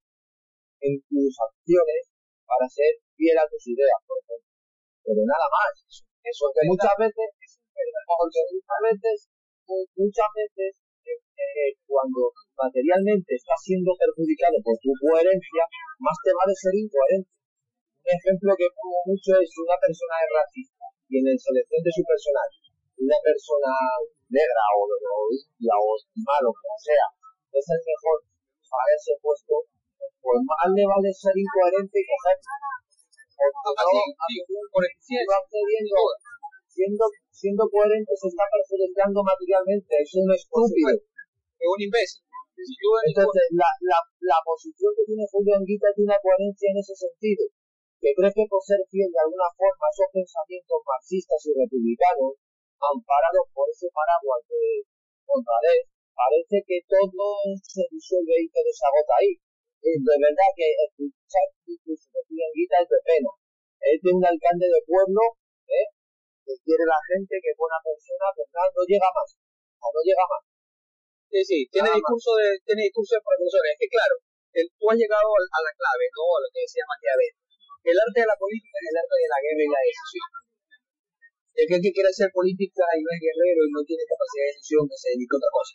[0.83, 2.01] en tus acciones
[2.45, 4.51] para ser fiel a tus ideas, por ejemplo.
[5.03, 5.73] Pero nada más.
[6.27, 7.27] Eso que muchas veces,
[7.71, 9.17] porque muchas veces,
[9.95, 10.71] muchas veces,
[11.85, 15.63] cuando materialmente estás siendo perjudicado por tu coherencia,
[15.99, 17.29] más te vale ser incoherente.
[17.29, 21.91] Un ejemplo que pongo mucho es una persona es racista y en la selección de
[21.91, 22.49] su personal,
[22.97, 23.71] una persona
[24.27, 25.91] negra o, o india o
[26.23, 27.07] malo, como sea,
[27.51, 28.17] es el mejor
[28.67, 29.53] para ese puesto,
[30.19, 31.99] pues más le vale ser incoherente.
[33.37, 35.13] Porque Así,
[35.93, 36.01] no,
[36.65, 40.97] siendo, siendo coherente se está perjudicando materialmente, es un estúpido.
[41.57, 42.21] Es un imbécil.
[42.57, 47.45] Entonces, la, la, la posición que tiene Julio Anguita tiene una coherencia en ese sentido,
[48.01, 52.33] que cree que por ser fiel de alguna forma a esos pensamientos marxistas y republicanos,
[52.81, 54.85] amparados por ese paraguas de
[55.29, 55.85] honradez,
[56.17, 57.25] parece que todo
[57.61, 59.33] se disuelve y todo se agota ahí.
[59.85, 63.31] Y de verdad que escuchar incluso de Julio Anguita es de pena.
[63.85, 65.21] Es de un alcalde de pueblo,
[65.69, 65.87] ¿eh?
[66.41, 69.29] que quiere la gente, que es buena persona, pero no llega más.
[69.77, 70.41] O no llega más.
[71.27, 73.69] Sí, sí, tiene Nada discurso de, tiene discurso de profesores.
[73.75, 74.15] Es que claro,
[74.55, 76.23] el- tú has llegado a la clave, ¿no?
[76.23, 77.37] A lo que decía Maquiavelo.
[77.87, 80.29] El arte de la política es el arte de la guerra y la decisión.
[81.57, 84.51] El que, que quiere hacer política y no es guerrero y no tiene capacidad de
[84.55, 85.73] decisión, que se dedica a otra cosa.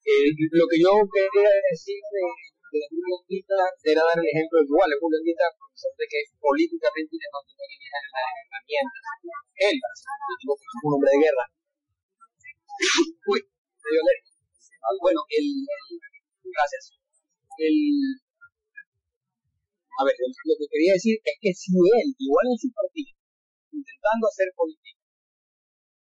[0.00, 2.22] Eh, lo que yo quería decir de,
[2.72, 3.58] de Julio Anguita
[3.90, 4.88] era dar el ejemplo igual.
[4.96, 9.02] Julio Anguita, de que políticamente no tiene ni las herramientas.
[9.70, 11.44] Él, yo digo que es un hombre de guerra.
[13.34, 14.29] Uy, me dio alergia.
[14.80, 15.46] Ah, bueno, el,
[16.44, 16.96] gracias.
[17.60, 17.76] El,
[20.00, 23.12] a ver, lo, que quería decir es que si él, igual en su partido,
[23.72, 25.04] intentando hacer política,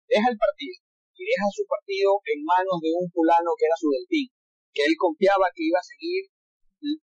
[0.06, 0.76] deja el partido
[1.18, 4.30] y deja su partido en manos de un fulano que era su delfín,
[4.70, 6.30] que él confiaba que iba a seguir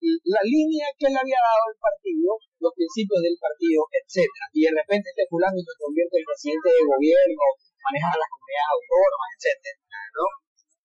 [0.01, 4.73] la línea que le había dado el partido, los principios del partido, etcétera, y de
[4.73, 7.43] repente este fulano se convierte en presidente de gobierno,
[7.85, 9.77] maneja las comunidades autónomas, etcétera,
[10.17, 10.25] ¿no?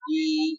[0.07, 0.55] Y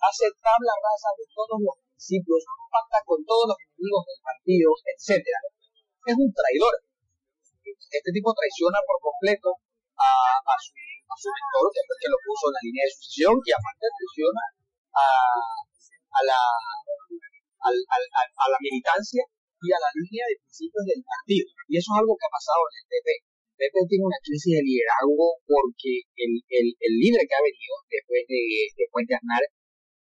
[0.00, 2.40] hace tabla rasa de todos los principios,
[2.72, 5.40] pacta con todos los enemigos del partido, etcétera.
[6.06, 6.74] Es un traidor.
[7.66, 9.48] Este tipo traiciona por completo
[9.96, 13.50] a, su, a su mentor, después que lo puso en la línea de sucesión, y
[13.50, 14.44] aparte traiciona
[14.92, 16.40] a, la,
[17.66, 21.48] a la militancia y a la línea de principios del partido.
[21.66, 23.08] Y eso es algo que ha pasado en el PP.
[23.56, 28.22] PP tiene una crisis de liderazgo porque el, el, el líder que ha venido después
[28.28, 28.40] de,
[28.76, 29.16] después de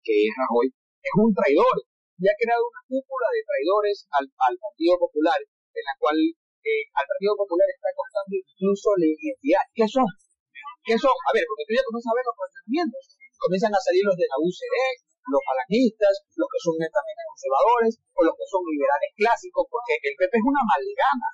[0.02, 1.76] que es Rajoy, es un traidor
[2.18, 6.84] y ha creado una cúpula de traidores al, al Partido Popular, en la cual eh,
[6.94, 9.64] al Partido Popular está costando incluso la identidad.
[9.74, 10.08] ¿Qué son?
[10.82, 11.14] ¿Qué son?
[11.14, 13.02] A ver, porque tú ya comienzas a ver los planteamientos.
[13.36, 14.76] Comienzan a salir los de la UCD,
[15.28, 20.14] los falangistas, los que son netamente conservadores, o los que son liberales clásicos, porque el
[20.16, 21.28] PP es una amalgama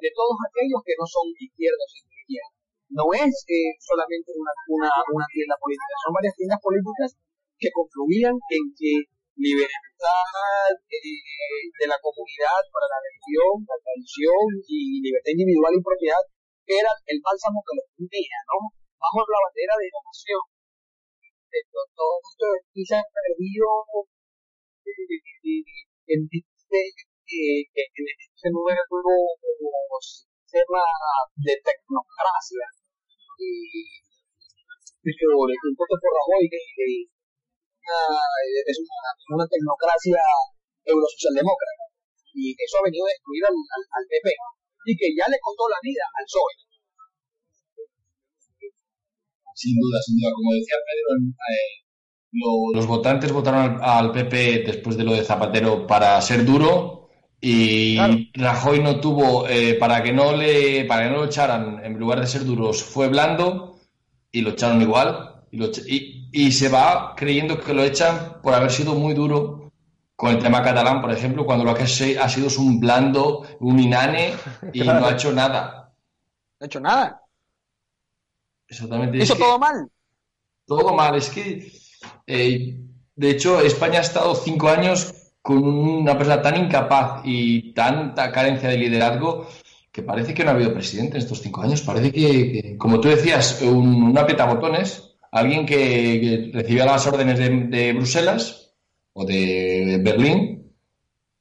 [0.00, 2.52] de todos aquellos que no son izquierdos y de izquierda.
[2.94, 7.10] No es eh, solamente una, una, una tienda política, son varias tiendas políticas
[7.58, 8.92] que confluían en que
[9.34, 16.22] libertad eh, de la comunidad para la religión, la tradición y libertad individual y propiedad
[16.66, 18.72] eran el bálsamo que los unía, ¿no?
[18.96, 20.44] Bajo la bandera de la nación.
[21.94, 22.46] Todo esto
[22.98, 23.66] ha perdido
[24.86, 26.18] eh, eh,
[26.50, 26.80] este,
[27.14, 29.33] en este nuevo
[30.04, 30.82] sistema
[31.40, 32.66] de tecnocracia.
[33.40, 33.48] Y
[35.04, 36.86] dicho, un poco por Rajoy, que, que
[37.84, 38.38] una-
[38.68, 39.08] es una,
[39.40, 40.20] una tecnocracia
[40.84, 41.84] eurosocialdemócrata.
[42.34, 44.26] Y eso ha venido a destruir al, al, PP.
[44.86, 46.54] Y que ya le costó la vida al PSOE.
[49.54, 50.30] Sin duda, sin duda.
[50.34, 51.08] Como decía Pedro,
[51.54, 51.70] eh,
[52.32, 57.03] lo- los votantes votaron al PP después de lo de Zapatero para ser duro
[57.46, 58.14] y Claro.
[58.34, 62.20] Rajoy no tuvo, eh, para que no le, para que no lo echaran, en lugar
[62.20, 63.78] de ser duros, fue blando
[64.32, 68.54] y lo echaron igual y, lo y, y se va creyendo que lo echan por
[68.54, 69.72] haber sido muy duro
[70.16, 73.44] con el tema catalán, por ejemplo, cuando lo que se- ha sido es un blando,
[73.60, 74.32] un inane
[74.72, 75.00] y Claro.
[75.00, 75.92] no ha hecho nada.
[76.60, 77.20] No ha hecho nada.
[78.68, 79.18] exactamente.
[79.18, 79.88] ¿Hizo Es que- todo mal?
[80.66, 81.70] Todo mal, es que,
[82.26, 82.80] eh,
[83.16, 85.12] de hecho, España ha estado cinco años
[85.44, 89.46] con una persona tan incapaz y tanta carencia de liderazgo
[89.92, 91.82] que parece que no ha habido presidente en estos cinco años.
[91.82, 94.16] Parece que, como tú decías, un, un
[95.32, 96.50] alguien que, que
[96.86, 97.50] las órdenes de,
[97.92, 98.74] Bruselas
[99.12, 100.72] o de Berlín,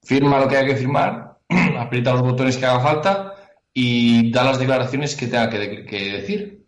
[0.02, 1.40] firma lo que hay que firmar,
[1.80, 3.36] aprieta los botones que haga falta
[3.74, 6.66] y da las declaraciones que tenga que, que decir.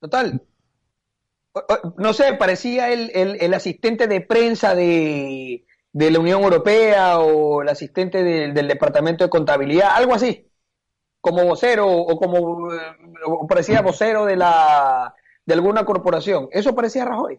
[0.00, 0.40] Total.
[1.98, 7.62] No sé, parecía el, el- el asistente de prensa de, de la Unión Europea o
[7.62, 10.48] el asistente del- del Departamento de Contabilidad, algo así.
[11.20, 12.78] Como vocero o como eh,
[13.26, 16.48] o parecía vocero de la de alguna corporación.
[16.52, 17.38] Eso parecía Rajoy.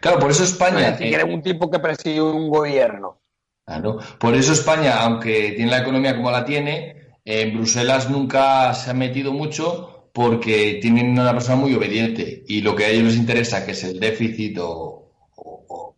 [0.00, 0.96] Claro, por eso España.
[1.00, 3.20] Eh, era un tipo que presidió un gobierno.
[3.64, 3.98] Claro.
[4.18, 8.94] Por eso España, aunque tiene la economía como la tiene, en Bruselas nunca se ha
[8.94, 13.64] metido mucho porque tienen una persona muy obediente y lo que a ellos les interesa,
[13.64, 15.01] que es el déficit o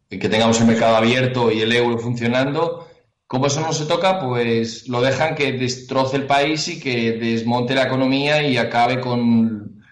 [0.09, 2.87] que tengamos el mercado abierto y el euro funcionando,
[3.27, 7.75] como eso no se toca, pues lo dejan que destroce el país y que desmonte
[7.75, 9.83] la economía y acabe con,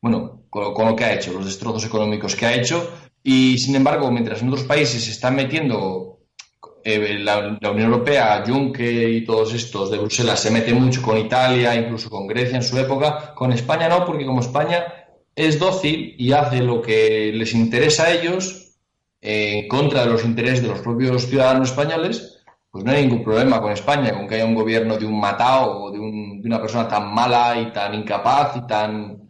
[0.00, 2.90] bueno, con, con lo que ha hecho, los destrozos económicos que ha hecho.
[3.22, 6.20] Y sin embargo, mientras en otros países se están metiendo
[6.84, 11.18] eh, la, la Unión Europea, Juncker y todos estos de Bruselas se meten mucho con
[11.18, 14.84] Italia, incluso con Grecia en su época, con España no, porque como España
[15.36, 18.67] es dócil y hace lo que les interesa a ellos
[19.20, 23.24] eh, en contra de los intereses de los propios ciudadanos españoles, pues no hay ningún
[23.24, 26.46] problema con España, con que haya un gobierno de un matao o de, un- de
[26.48, 29.28] una persona tan mala y tan incapaz y tan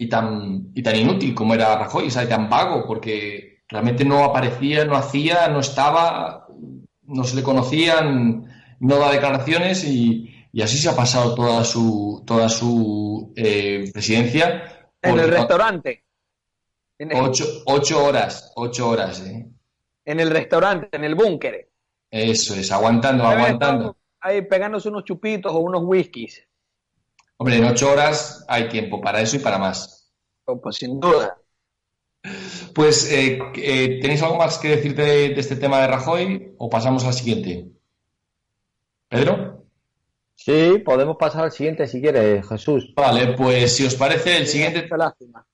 [0.00, 4.84] y tan, y tan inútil como era Rajoy, y tan vago, porque realmente no aparecía,
[4.84, 6.46] no hacía, no estaba,
[7.02, 8.44] no se le conocían,
[8.80, 14.90] no da declaraciones y, y así se ha pasado toda su, toda su eh, presidencia.
[15.02, 16.04] En el restaurante.
[16.98, 19.46] En el, Ocho, ocho horas, ocho horas, ¿eh?
[20.04, 21.68] en el restaurante, en el búnker.
[22.10, 23.96] Eso es, aguantando, aguantando.
[24.20, 26.42] Ahí pegándose unos chupitos o unos whiskies.
[27.36, 30.10] Hombre, en ocho horas hay tiempo para eso y para más.
[30.46, 31.38] Oh, Pues sin duda.
[32.74, 36.68] Pues, eh, eh, ¿tenéis algo más que decir de, de este tema de Rajoy o
[36.68, 37.68] pasamos al siguiente?
[39.08, 39.66] ¿Pedro?
[40.34, 42.92] Sí, podemos pasar al siguiente si quieres, Jesús.
[42.96, 44.88] Vale, pues si os parece, el siguiente.
[44.96, 45.46] Lástima.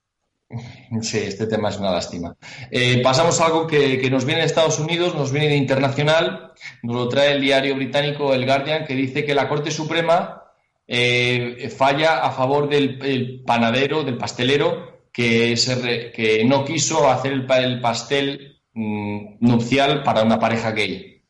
[1.01, 2.35] Sí, este tema es una lástima.
[2.71, 6.53] Eh, pasamos a algo que, nos viene de Estados Unidos, nos viene de internacional,
[6.83, 10.43] nos lo trae el diario británico El Guardian, que dice que la Corte Suprema
[10.87, 15.55] eh, falla a favor del el panadero, del pastelero, que,
[16.45, 21.23] no quiso hacer el, pa- el pastel mm, nupcial para una pareja gay.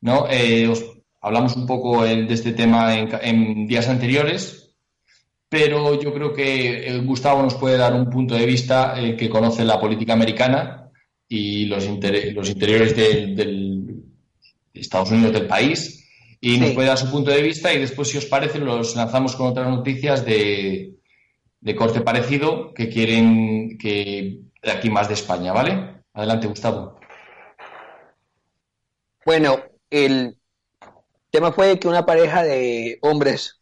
[0.00, 0.26] ¿no?
[0.30, 0.84] Eh, os-
[1.20, 4.61] hablamos un poco de este tema en días anteriores,
[5.52, 9.28] pero yo creo que eh, Gustavo nos puede dar un punto de vista eh, que
[9.28, 10.90] conoce la política americana
[11.28, 13.86] y los, inter- los interiores del, del-
[14.72, 16.08] de Estados Unidos del país
[16.40, 19.36] y nos puede dar su punto de vista y después, si os parece, los lanzamos
[19.36, 20.94] con otras noticias de,
[21.60, 25.96] de corte parecido que quieren que de aquí más de España, ¿vale?
[26.14, 26.98] Adelante, Gustavo.
[29.26, 30.38] Bueno, el
[31.30, 33.61] tema fue que una pareja de hombres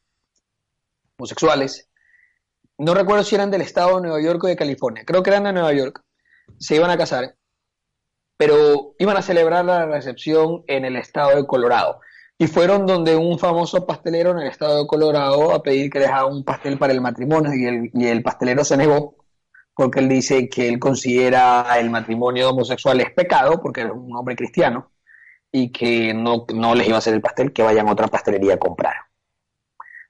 [1.20, 1.88] homosexuales,
[2.78, 5.44] no recuerdo si eran del estado de Nueva York o de California, creo que eran
[5.44, 6.02] de Nueva York,
[6.58, 7.36] se iban a casar,
[8.38, 12.00] pero iban a celebrar la recepción en el estado de Colorado.
[12.38, 16.24] Y fueron donde un famoso pastelero en el estado de Colorado a pedir que dejara
[16.24, 17.52] un pastel para el matrimonio
[17.92, 19.16] y el, pastelero se negó
[19.74, 24.36] porque él dice que él considera el matrimonio homosexual es pecado porque es un hombre
[24.36, 24.90] cristiano
[25.52, 28.54] y que no, no les iba a hacer el pastel, que vayan a otra pastelería
[28.54, 29.09] a comprar.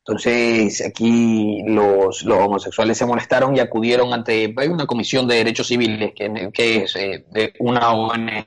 [0.05, 6.13] Entonces, aquí los, homosexuales se molestaron y acudieron ante hay una comisión de derechos civiles,
[6.15, 8.47] que, es eh, de una ONG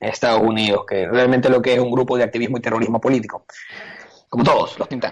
[0.00, 3.44] Estados Unidos, que realmente lo que es un grupo de activismo y terrorismo político,
[4.28, 5.04] como todos los think.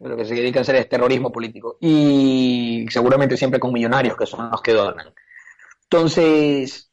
[0.00, 1.76] Lo que se dedican a hacer es terrorismo político.
[1.80, 5.12] Y seguramente siempre con millonarios, que son los que donan.
[5.84, 6.92] Entonces,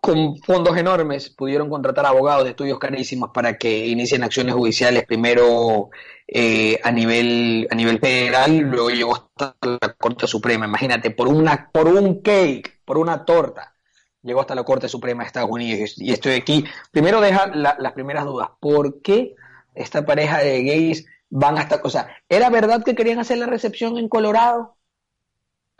[0.00, 5.90] con fondos enormes pudieron contratar abogados de estudios carísimos para que inicien acciones judiciales primero
[6.26, 10.66] eh, a nivel a nivel federal luego llegó hasta la Corte Suprema.
[10.66, 13.74] Imagínate por una por un cake por una torta
[14.22, 15.94] llegó hasta la Corte Suprema de Estados Unidos.
[15.96, 18.48] Y estoy aquí primero deja la- las primeras dudas.
[18.60, 19.34] ¿por qué
[19.74, 23.98] esta pareja de gays van hasta o sea era verdad que querían hacer la recepción
[23.98, 24.76] en Colorado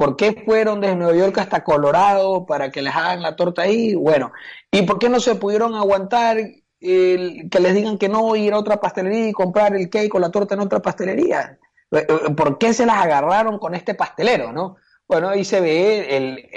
[0.00, 3.94] ¿Por qué fueron desde Nueva York hasta Colorado para que les hagan la torta ahí?
[3.94, 4.32] Bueno,
[4.72, 8.58] ¿y por qué no se pudieron aguantar el- que les digan que no ir a
[8.58, 11.58] otra pastelería y comprar el cake o la torta en otra pastelería?
[11.90, 14.76] Eh, eh, ¿Por qué se las agarraron con este pastelero, no?
[15.06, 16.48] Bueno, ahí se ve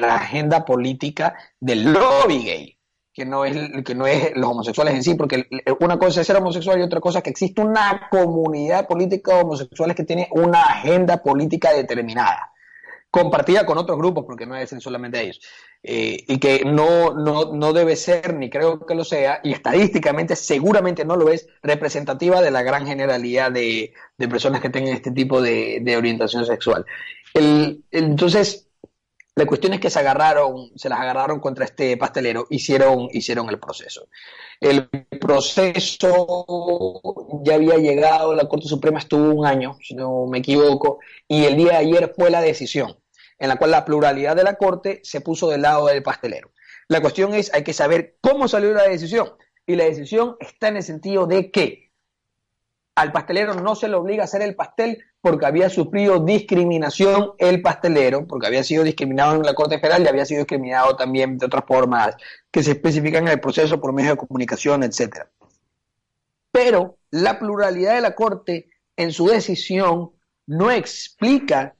[0.00, 2.78] la agenda política del lobby gay,
[3.12, 5.46] que no, es, que no es los homosexuales en sí, porque
[5.80, 9.42] una cosa es ser homosexual y otra cosa es que existe una comunidad política de
[9.42, 12.50] homosexuales que tiene una agenda política determinada
[13.10, 15.40] compartida con otros grupos, porque no es solamente ellos,
[15.82, 20.36] eh, y que no, no, no, debe ser, ni creo que lo sea, y estadísticamente
[20.36, 23.92] seguramente no lo es, representativa de la gran generalidad de,
[24.28, 26.86] personas que tengan este tipo de, orientación sexual.
[27.34, 28.68] entonces,
[29.34, 33.58] la cuestión es que se agarraron, se las agarraron contra este pastelero, hicieron, hicieron el
[33.58, 34.08] proceso.
[34.60, 34.88] El
[35.20, 37.00] proceso
[37.44, 41.56] ya había llegado, la Corte Suprema estuvo un año, si no me equivoco, y el
[41.56, 42.96] día de ayer fue la decisión
[43.40, 46.52] en la cual la pluralidad de la Corte se puso del lado del pastelero.
[46.88, 49.32] La cuestión es, hay que saber cómo salió la decisión.
[49.66, 51.89] Y la decisión está en el sentido de que
[53.00, 57.62] al pastelero no se le obliga a hacer el pastel porque había sufrido discriminación el
[57.62, 61.46] pastelero, porque había sido discriminado en la Corte Federal y había sido discriminado también de
[61.46, 62.14] otras formas
[62.50, 65.24] que se especifican en el proceso por medio de comunicación, etc.
[66.52, 70.10] Pero la pluralidad de la Corte en su decisión
[70.46, 71.74] no explica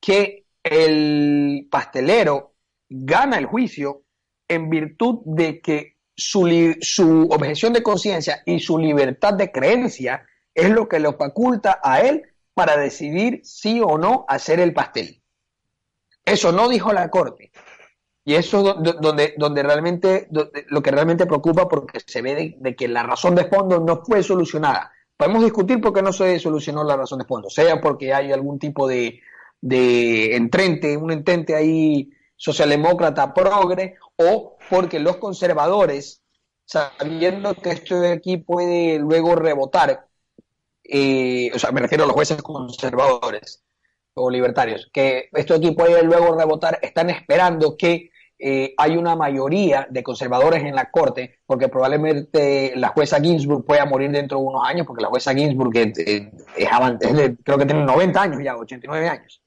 [0.00, 2.54] que el pastelero
[2.88, 4.04] gana el juicio
[4.48, 10.24] en virtud de que su, su objeción de conciencia y su libertad de creencia
[10.56, 12.22] es lo que le faculta a él
[12.54, 15.22] para decidir sí o no hacer el pastel.
[16.24, 17.52] Eso no dijo la Corte.
[18.24, 22.88] Y eso es donde, donde realmente, lo que realmente preocupa porque se ve de, que
[22.88, 24.90] la razón de fondo no fue solucionada.
[25.16, 28.58] Podemos discutir por qué no se solucionó la razón de fondo, sea porque hay algún
[28.58, 29.20] tipo de,
[29.60, 36.22] de entrente, un entente ahí socialdemócrata progre, o porque los conservadores,
[36.64, 40.06] sabiendo que esto de aquí puede luego rebotar,
[40.88, 43.64] eh, o sea, me refiero a los jueces conservadores
[44.14, 49.16] o libertarios, que esto de aquí puede luego rebotar, están esperando que eh, hay una
[49.16, 54.44] mayoría de conservadores en la corte, porque probablemente la jueza Ginsburg pueda morir dentro de
[54.44, 56.28] unos años, porque la jueza Ginsburg es, es,
[57.44, 59.42] creo que tiene 90 años ya, 89 años.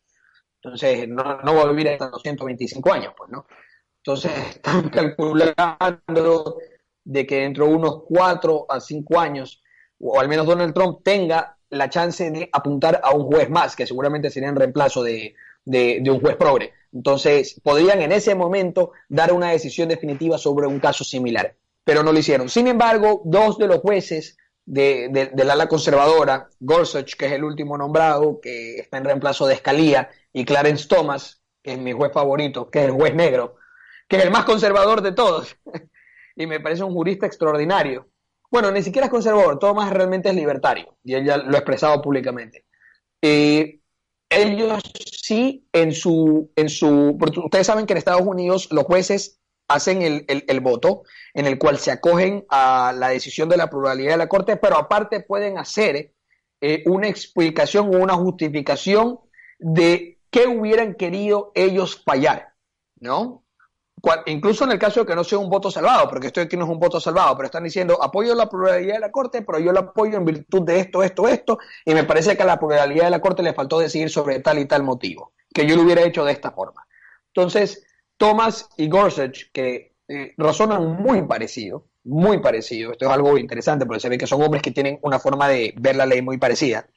[0.61, 3.45] Entonces, no, no va a vivir hasta los 125 años, pues, ¿no?
[3.97, 6.57] Entonces, están calculando
[7.03, 9.61] de que dentro de unos 4 a 5 años,
[9.99, 13.85] o al menos Donald Trump tenga la chance de apuntar a un juez más, que
[13.85, 15.35] seguramente sería en reemplazo de,
[15.65, 16.73] de, un juez progre.
[16.91, 22.11] Entonces, podrían en ese momento dar una decisión definitiva sobre un caso similar, pero no
[22.11, 22.49] lo hicieron.
[22.49, 27.77] Sin embargo, dos de los jueces de, del ala conservadora, Gorsuch, que es el último
[27.77, 32.69] nombrado, que está en reemplazo de Escalía, y Clarence Thomas, que es mi juez favorito,
[32.69, 33.55] que es el juez negro,
[34.07, 35.55] que es el más conservador de todos,
[36.35, 38.09] y me parece un jurista extraordinario.
[38.51, 42.01] Bueno, ni siquiera es conservador, Thomas realmente es libertario, y él ya lo ha expresado
[42.01, 42.65] públicamente.
[43.21, 44.81] ellos
[45.29, 49.39] sí, en su, en su, ustedes saben que en Estados Unidos los jueces
[49.69, 54.17] hacen el, voto en el cual se acogen a la decisión de la pluralidad de
[54.17, 56.13] la Corte, pero aparte pueden hacer
[56.59, 59.19] eh, una explicación o una justificación
[59.59, 62.53] de qué hubieran querido ellos fallar,
[62.99, 63.45] ¿no?
[64.27, 66.65] Incluso en el caso de que no sea un voto salvado, porque esto aquí no
[66.65, 69.71] es un voto salvado, pero están diciendo apoyo la pluralidad de la Corte, pero yo
[69.71, 73.05] la apoyo en virtud de esto, esto, esto, y me parece que a la pluralidad
[73.05, 76.01] de la Corte le faltó decidir sobre tal y tal motivo, que yo lo hubiera
[76.01, 76.87] hecho de esta forma.
[77.27, 77.85] Entonces,
[78.17, 83.99] Thomas y Gorsuch, que eh, razonan muy parecido, muy parecido, esto es algo interesante porque
[83.99, 86.87] se ve que son hombres que tienen una forma de ver la ley muy parecida,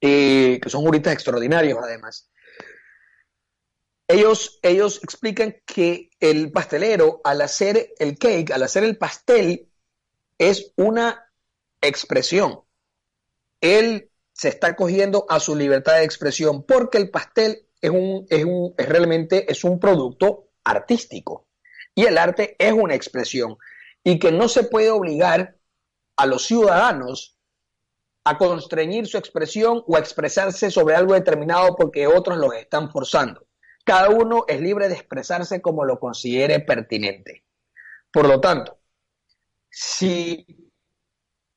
[0.00, 2.30] eh, que son juristas extraordinarios además.
[4.06, 9.68] Ellos, ellos explican que el pastelero, al hacer el cake, al hacer el pastel,
[10.38, 11.32] es una
[11.80, 12.60] expresión.
[13.60, 18.44] Él se está cogiendo a su libertad de expresión porque el pastel es, un, es,
[18.44, 21.46] un, es realmente es un producto artístico.
[21.94, 23.56] Y el arte es una expresión.
[24.02, 25.56] Y que no se puede obligar
[26.16, 27.38] a los ciudadanos
[28.24, 33.43] a constreñir su expresión o a expresarse sobre algo determinado porque otros los están forzando.
[33.84, 37.44] Cada uno es libre de expresarse como lo considere pertinente.
[38.10, 38.78] Por lo tanto,
[39.70, 40.46] si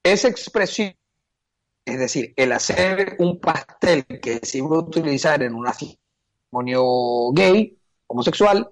[0.04, 0.96] esa expresión,
[1.86, 5.74] es decir, el hacer un pastel que se va a utilizar en una
[6.52, 8.70] matrimonio gay, homosexual,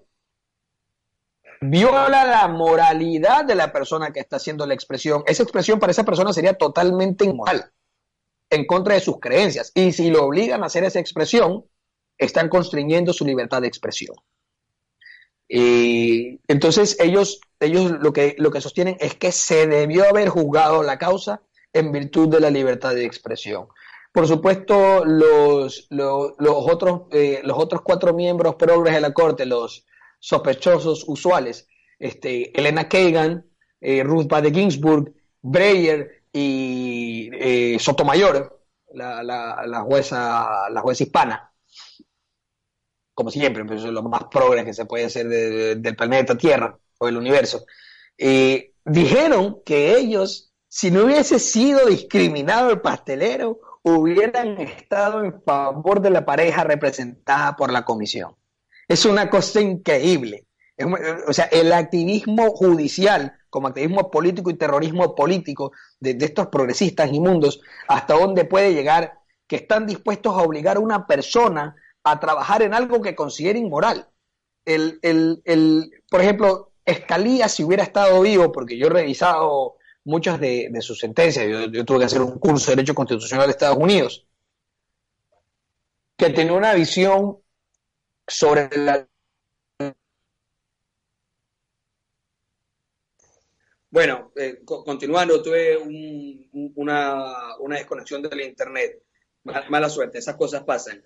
[1.62, 5.24] viola la moralidad de la persona que está haciendo la expresión.
[5.28, 7.72] Esa expresión para esa persona sería totalmente inmoral,
[8.50, 9.72] en contra de sus creencias.
[9.76, 11.66] Y si lo obligan a hacer esa expresión,
[12.18, 14.16] están constriñendo su libertad de expresión.
[15.48, 20.82] Y entonces ellos, ellos lo, que, lo que sostienen es que se debió haber juzgado
[20.84, 21.42] la causa
[21.72, 23.68] en virtud de la libertad de expresión.
[24.14, 29.86] por supuesto, los, los, otros, eh, los otros cuatro miembros progres de la Corte, los
[30.20, 31.68] sospechosos usuales,
[32.00, 33.46] este, Elena Kagan,
[33.82, 38.64] eh, Ruth Bader Ginsburg, Breyer y eh, Sotomayor,
[38.94, 41.52] la, la, jueza, la jueza hispana,
[43.16, 47.18] como siempre, pues, los más progres que se puede hacer del planeta Tierra o del
[47.18, 47.66] universo,
[48.86, 56.10] dijeron que ellos, si no hubiese sido discriminado el pastelero, hubieran estado en favor de
[56.10, 58.36] la pareja representada por la comisión.
[58.88, 60.46] Es una cosa increíble.
[61.28, 67.62] o sea, el activismo judicial, como activismo político y terrorismo político de, estos progresistas inmundos,
[67.88, 72.74] hasta dónde puede llegar que están dispuestos a obligar a una persona a trabajar en
[72.74, 74.08] algo que considera inmoral.
[74.64, 80.72] El, el, por ejemplo, Escalía, si hubiera estado vivo, porque yo he revisado muchas de,
[80.82, 81.48] sus sentencias.
[81.72, 84.28] Yo, tuve que hacer un curso de Derecho Constitucional de Estados Unidos,
[86.16, 87.40] que tenía una visión
[88.28, 89.08] sobre la...
[93.90, 95.78] Bueno, eh, continuando, tuve
[96.76, 97.34] una,
[97.70, 99.02] desconexión del Internet.
[99.44, 101.04] Mala, suerte, esas cosas pasan.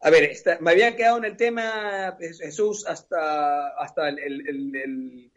[0.00, 5.30] A ver, me había quedado en el tema, Jesús, hasta, hasta el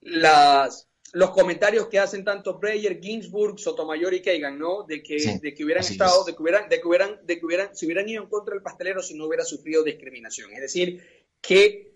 [0.00, 4.84] las, los comentarios que hacen tanto Breyer, Ginsburg, Sotomayor y Kagan, ¿no?
[4.84, 7.76] De que, de que hubieran estado, de que hubieran, de que hubieran, de que hubieran,
[7.76, 10.52] si hubieran ido en contra del pastelero si no hubiera sufrido discriminación.
[10.52, 11.02] Es decir,
[11.40, 11.92] que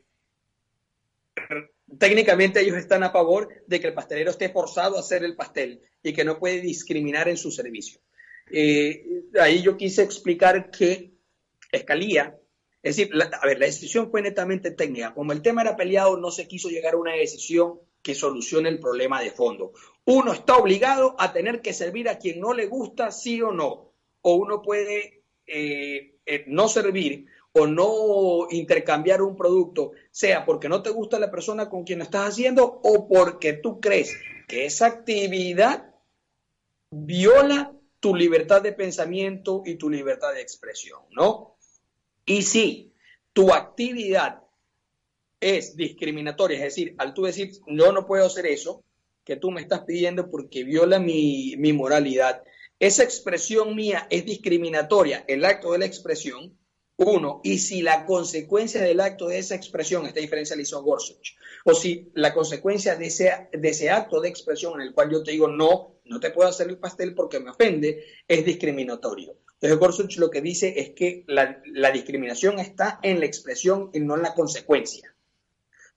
[1.99, 5.83] técnicamente ellos están a favor de que el pastelero esté forzado a hacer el pastel
[6.03, 8.01] y que no puede discriminar en su servicio.
[8.51, 11.13] Eh, ahí yo quise explicar que
[11.71, 12.39] Escalía,
[12.83, 15.15] es decir, a ver, la decisión fue netamente técnica.
[15.15, 18.81] Como el tema era peleado, no se quiso llegar a una decisión que solucione el
[18.81, 19.73] problema de fondo.
[20.05, 23.93] Uno está obligado a tener que servir a quien no le gusta, sí o no.
[24.23, 30.83] O uno puede eh, eh, no servir o no intercambiar un producto, sea porque no
[30.83, 34.17] te gusta la persona con quien lo estás haciendo o porque tú crees
[34.49, 35.95] que esa actividad
[36.91, 37.73] viola
[38.03, 41.57] tu libertad de pensamiento y tu libertad de expresión, ¿no?
[42.27, 42.93] Y si
[43.33, 44.43] tu actividad
[45.39, 48.83] es discriminatoria, es decir, al tú decir yo no puedo hacer eso
[49.25, 52.43] que tú me estás pidiendo porque viola mi, moralidad,
[52.81, 56.59] esa expresión mía es discriminatoria, el acto de la expresión,
[56.97, 61.37] uno, y si la consecuencia del acto de esa expresión, esta diferencia la hizo Gorsuch,
[61.65, 65.23] o si la consecuencia de ese, de ese acto de expresión en el cual yo
[65.23, 69.37] te digo no, no te puedo hacer el pastel porque me ofende, es discriminatorio.
[69.55, 74.17] Entonces Gorsuch lo que dice es que la, discriminación está en la expresión y no
[74.17, 75.13] en la consecuencia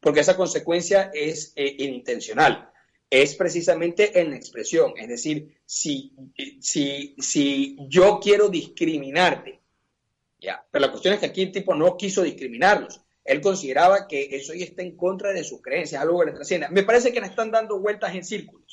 [0.05, 2.69] porque esa consecuencia es eh, inintencional.
[3.09, 6.13] Es precisamente en la expresión, es decir, si,
[6.59, 9.61] si, si yo quiero discriminarte,
[10.39, 13.01] ya, pero la cuestión es que aquí el tipo no quiso discriminarlos.
[13.23, 16.69] Él consideraba que eso ya está en contra de sus creencias, algo que le trascienda.
[16.69, 18.64] Me parece que le están dando vueltas en círculos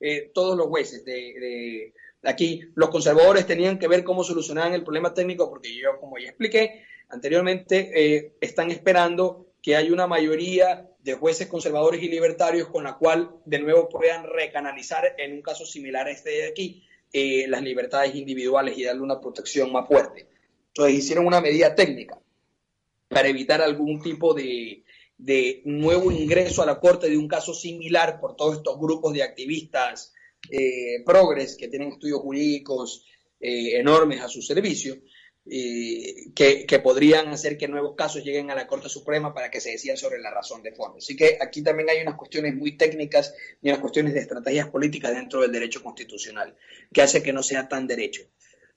[0.00, 1.92] eh, todos los jueces de,
[2.22, 2.62] aquí.
[2.74, 6.84] Los conservadores tenían que ver cómo solucionaban el problema técnico, porque yo, como ya expliqué
[7.08, 12.96] anteriormente, eh, están esperando que hay una mayoría de jueces conservadores y libertarios con la
[12.96, 17.62] cual de nuevo puedan recanalizar en un caso similar a este de aquí eh, las
[17.62, 20.26] libertades individuales y darle una protección más fuerte.
[20.68, 22.18] Entonces hicieron una medida técnica
[23.08, 24.82] para evitar algún tipo de,
[25.64, 30.12] nuevo ingreso a la corte de un caso similar por todos estos grupos de activistas
[30.50, 33.04] eh, progres que tienen estudios jurídicos
[33.40, 34.96] eh, enormes a su servicio
[35.48, 39.96] que, podrían hacer que nuevos casos lleguen a la Corte Suprema para que se decida
[39.96, 40.98] sobre la razón de fondo.
[40.98, 45.14] Así que aquí también hay unas cuestiones muy técnicas y unas cuestiones de estrategias políticas
[45.14, 46.56] dentro del derecho constitucional
[46.92, 48.22] que hace que no sea tan derecho.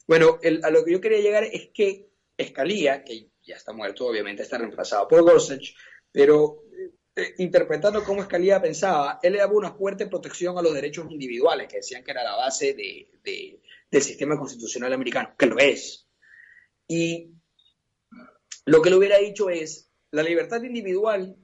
[0.08, 4.44] Bueno, a lo que yo quería llegar es que Escalía, que ya está muerto, obviamente
[4.44, 5.76] está reemplazado por Gorsuch,
[6.12, 6.64] pero
[7.16, 11.68] eh, interpretando cómo Escalía pensaba, él le daba una fuerte protección a los derechos individuales,
[11.68, 16.08] que decían que era la base del sistema constitucional americano, que lo es,
[16.88, 17.32] y
[18.66, 21.36] lo que le hubiera dicho es, la libertad individual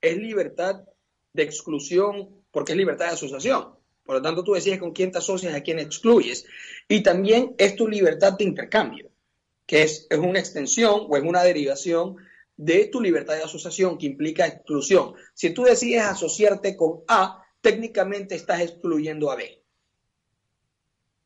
[0.00, 0.84] es libertad
[1.32, 3.74] de exclusión porque es libertad de asociación.
[4.04, 6.46] Por lo tanto, tú decides con quién te asocias, a quién excluyes.
[6.88, 9.10] Y también es tu libertad de intercambio,
[9.66, 12.16] que es, es una extensión o es una derivación
[12.58, 15.14] de tu libertad de asociación que implica exclusión.
[15.32, 19.62] Si tú decides asociarte con A, técnicamente estás excluyendo a B.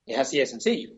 [0.07, 0.95] Es así de sencillo.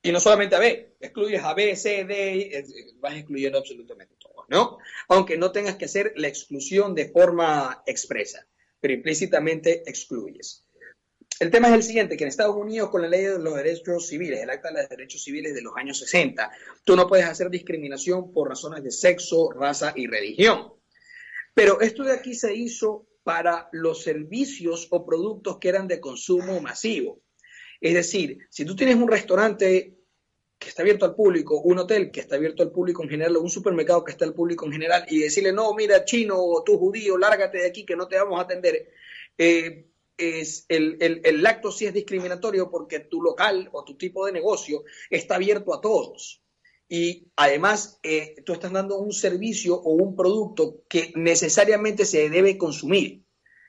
[0.00, 2.64] Y no solamente a B, excluyes a B, C, D,
[3.00, 4.78] vas excluyendo absolutamente todo, ¿no?
[5.08, 8.46] Aunque no tengas que hacer la exclusión de forma expresa,
[8.80, 10.63] pero implícitamente excluyes.
[11.40, 14.06] El tema es el siguiente, que en Estados Unidos con la ley de los derechos
[14.06, 16.50] civiles, el acta de los derechos civiles de los años 60,
[16.84, 20.72] tú no puedes hacer discriminación por razones de sexo, raza y religión.
[21.54, 26.60] Pero esto de aquí se hizo para los servicios o productos que eran de consumo
[26.60, 27.22] masivo.
[27.80, 29.96] Es decir, si tú tienes un restaurante
[30.58, 33.40] que está abierto al público, un hotel que está abierto al público en general, o
[33.40, 36.78] un supermercado que está al público en general, y decirle, no, mira, chino o tú
[36.78, 38.90] judío, lárgate de aquí que no te vamos a atender,
[39.36, 39.86] eh,
[40.16, 44.84] es el, el, acto sí es discriminatorio porque tu local o tu tipo de negocio
[45.10, 46.42] está abierto a todos.
[46.88, 52.58] Y además, eh, tú estás dando un servicio o un producto que necesariamente se debe
[52.58, 53.24] consumir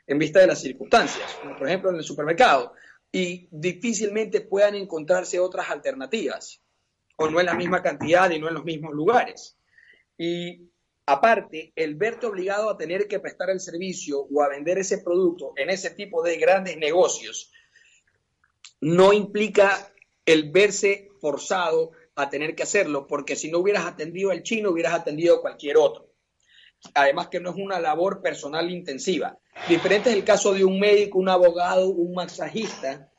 [0.05, 2.73] en vista de las circunstancias, por ejemplo en el supermercado,
[3.11, 6.61] y difícilmente puedan encontrarse otras alternativas,
[7.17, 9.57] o no en la misma cantidad y no en los mismos lugares.
[10.17, 10.69] Y
[11.07, 15.53] Aparte, el verte obligado a tener que prestar el servicio o a vender ese producto
[15.55, 17.51] en ese tipo de grandes negocios
[18.81, 19.91] no implica
[20.25, 24.93] el verse forzado a tener que hacerlo, porque si no hubieras atendido al chino, hubieras
[24.93, 26.09] atendido a cualquier otro.
[26.93, 29.37] Además que no es una labor personal intensiva.
[29.67, 33.11] Diferente es el caso de un médico, un abogado, un masajista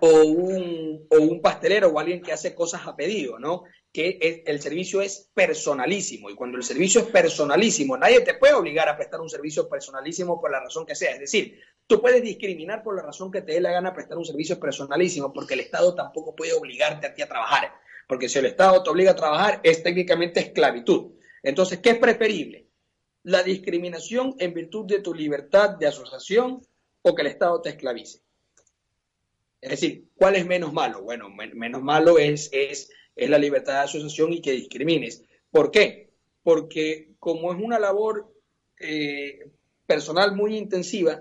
[0.00, 3.64] o un, o un pastelero o alguien que hace cosas a pedido, ¿no?
[3.92, 8.88] Que el servicio es personalísimo y cuando el servicio es personalísimo, nadie te puede obligar
[8.88, 11.12] a prestar un servicio personalísimo por la razón que sea.
[11.12, 14.24] Es decir, tú puedes discriminar por la razón que te dé la gana prestar un
[14.24, 17.74] servicio personalísimo porque el Estado tampoco puede obligarte a ti a trabajar.
[18.06, 21.12] Porque si el Estado te obliga a trabajar es técnicamente esclavitud.
[21.42, 22.68] Entonces, ¿qué es preferible?
[23.24, 26.60] ¿La discriminación en virtud de tu libertad de asociación
[27.02, 28.20] o que el Estado te esclavice?
[29.60, 31.02] Es decir, ¿cuál es menos malo?
[31.02, 35.24] Bueno, menos malo es, es es la libertad de asociación y que discrimines.
[35.50, 36.10] ¿Por qué?
[36.42, 38.32] Porque como es una labor
[38.78, 39.50] eh,
[39.86, 41.20] personal muy intensiva,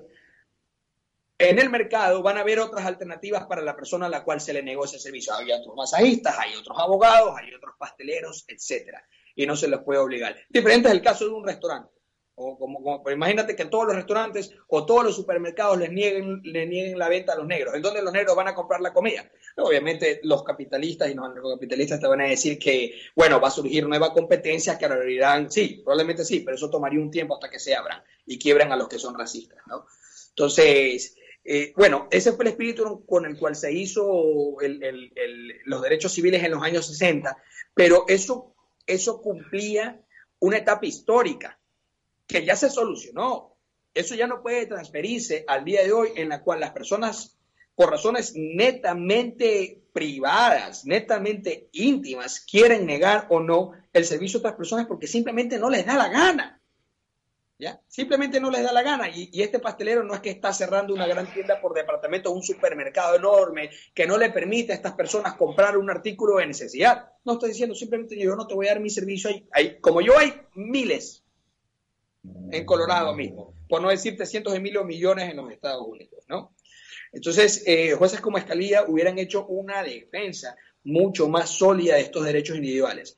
[1.40, 4.54] en el mercado van a haber otras alternativas para la persona a la cual se
[4.54, 5.34] le negocia el servicio.
[5.34, 9.02] Hay otros masajistas, hay otros abogados, hay otros pasteleros, etcétera.
[9.36, 10.36] Y no se les puede obligar.
[10.50, 11.92] Diferente es el caso de un restaurante.
[12.36, 16.68] O como, pues imagínate que todos los restaurantes o todos los supermercados les nieguen, les
[16.68, 17.74] nieguen la venta a los negros.
[17.74, 19.30] ¿En dónde los negros van a comprar la comida?
[19.60, 23.88] Obviamente los capitalistas y los anarcocapitalistas te van a decir que, bueno, va a surgir
[23.88, 27.76] nueva competencia que abrirán, sí, probablemente sí, pero eso tomaría un tiempo hasta que se
[27.76, 29.86] abran y quiebran a los que son racistas, ¿no?
[30.30, 34.58] Entonces, eh, bueno, ese fue el espíritu con el cual se hizo
[35.66, 37.38] los derechos civiles en los años 60,
[37.74, 38.54] pero eso,
[38.86, 40.02] eso cumplía
[40.40, 41.60] una etapa histórica
[42.28, 43.58] que ya se solucionó.
[43.94, 47.39] Eso ya no puede transferirse al día de hoy en la cual las personas,
[47.80, 54.86] por razones netamente privadas, netamente íntimas, quieren negar o no el servicio a otras personas
[54.86, 56.62] porque simplemente no les da la gana.
[57.58, 57.80] ¿Ya?
[57.88, 59.08] Simplemente no les da la gana.
[59.08, 63.16] Y, este pastelero no es que está cerrando una gran tienda por departamento un supermercado
[63.16, 67.14] enorme que no le permite a estas personas comprar un artículo de necesidad.
[67.24, 69.30] No estoy diciendo simplemente yo no te voy a dar mi servicio.
[69.80, 71.24] como yo hay miles
[72.52, 76.26] en Colorado mismo, por no decirte cientos de miles o millones en los Estados Unidos,
[76.28, 76.54] ¿no?
[77.12, 82.58] Entonces, eh, jueces como Escalía hubieran hecho una defensa mucho más sólida de estos derechos
[82.58, 83.18] individuales.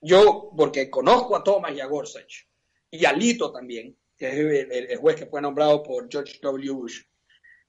[0.00, 2.46] Yo, porque conozco a Thomas y a Gorsuch,
[2.90, 6.70] y a Lito también, que es el, juez que fue nombrado por George W.
[6.72, 7.02] Bush,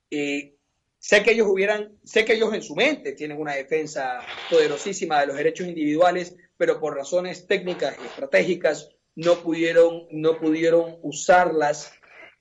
[0.09, 0.55] eh,
[0.99, 5.27] sé que ellos hubieran, sé que ellos en su mente tienen una defensa poderosísima de
[5.27, 11.91] los derechos individuales, pero por razones técnicas y estratégicas no pudieron, no pudieron usarlas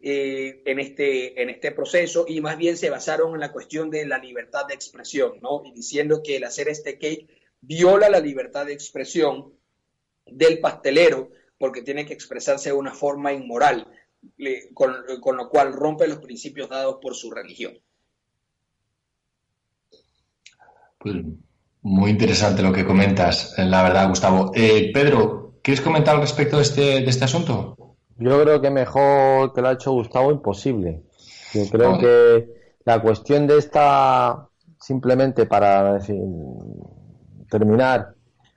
[0.08, 4.06] eh, en, este, en este proceso y más bien se basaron en la cuestión de
[4.06, 5.62] la libertad de expresión, ¿no?
[5.64, 7.28] Y diciendo que el hacer este cake
[7.60, 9.52] viola la libertad de expresión
[10.26, 13.86] del pastelero porque tiene que expresarse de una forma inmoral,
[14.74, 17.78] con, con, lo cual rompe los principios dados por su religión.
[20.98, 21.16] Pues
[21.82, 24.52] muy interesante lo que comentas, la verdad, Gustavo.
[24.54, 27.76] Eh, Pedro, ¿Quieres comentar al respecto de este, de este asunto?
[28.18, 31.02] Yo creo que mejor que lo ha hecho Gustavo imposible.
[31.52, 32.48] Yo creo que
[32.84, 34.48] la cuestión de esta,
[34.80, 35.98] simplemente para
[37.50, 38.14] terminar,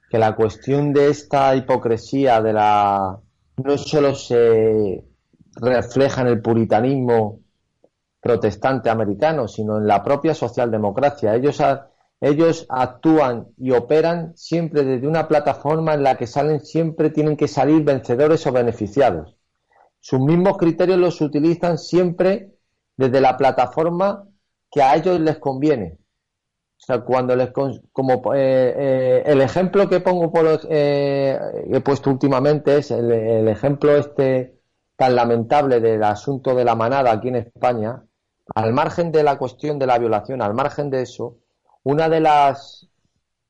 [0.09, 3.19] que la cuestión de esta hipocresía de la
[3.57, 5.03] no solo se
[5.55, 7.41] refleja en el puritanismo
[8.21, 11.35] protestante americano, sino en la propia socialdemocracia.
[11.35, 11.61] Ellos
[12.21, 17.47] ellos actúan y operan siempre desde una plataforma en la que salen siempre tienen que
[17.47, 19.38] salir vencedores o beneficiados.
[19.99, 22.55] Sus mismos criterios los utilizan siempre
[22.95, 24.27] desde la plataforma
[24.71, 25.97] que a ellos les conviene.
[26.77, 31.37] O sea, cuando les como eh, eh, el ejemplo que pongo por eh,
[31.69, 34.59] he puesto últimamente es el, el ejemplo este
[34.95, 38.03] tan lamentable del asunto de la manada aquí en España,
[38.55, 41.37] al margen de la cuestión de la violación, al margen de eso,
[41.83, 42.89] una de las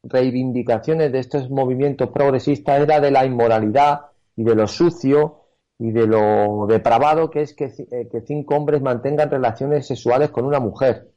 [0.04, 4.02] reivindicaciones de estos movimientos progresistas era de la inmoralidad
[4.36, 5.39] y de lo sucio
[5.80, 10.46] y de lo depravado que es que, eh, que cinco hombres mantengan relaciones sexuales con
[10.46, 11.10] una mujer.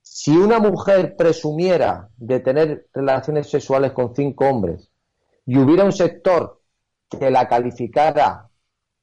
[0.00, 4.90] Si una mujer presumiera de tener relaciones sexuales con cinco hombres
[5.44, 6.60] y hubiera un sector
[7.10, 8.48] que la calificara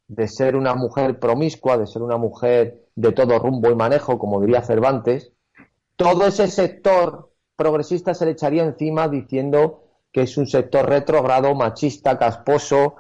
[0.08, 4.40] de ser una mujer promiscua, de ser una mujer de todo rumbo y manejo, como
[4.40, 5.34] diría Cervantes,
[5.96, 12.18] todo ese sector progresista se le echaría encima diciendo que es un sector retrogrado, machista,
[12.18, 12.96] casposo,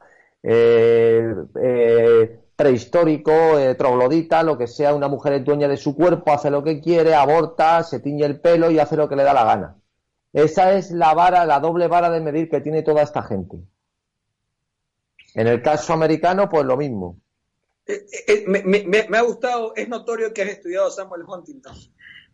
[2.55, 6.63] prehistórico, eh, troglodita, lo que sea, una mujer es dueña de su cuerpo, hace lo
[6.63, 9.75] que quiere, aborta, se tiñe el pelo y hace lo que le da la gana.
[10.31, 13.57] Esa es la vara, la doble vara de medir que tiene toda esta gente.
[15.33, 17.19] En el caso americano, pues lo mismo.
[17.87, 21.75] Eh, eh, me, ha gustado, es notorio que has estudiado Samuel Huntington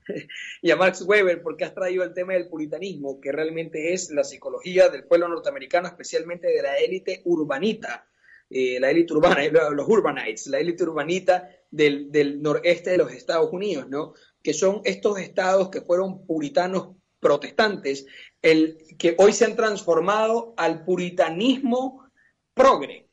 [0.61, 4.23] y a Max Weber porque has traído el tema del puritanismo, que realmente es la
[4.23, 8.07] psicología del pueblo norteamericano, especialmente de la élite urbanita,
[8.49, 9.41] eh, la élite urbana,
[9.71, 14.13] los urbanites, la élite urbanita del, del, noreste de los Estados Unidos, ¿no?
[14.43, 18.07] Que son estos estados que fueron puritanos protestantes,
[18.41, 22.09] el, que hoy se han transformado al puritanismo
[22.53, 23.11] progre,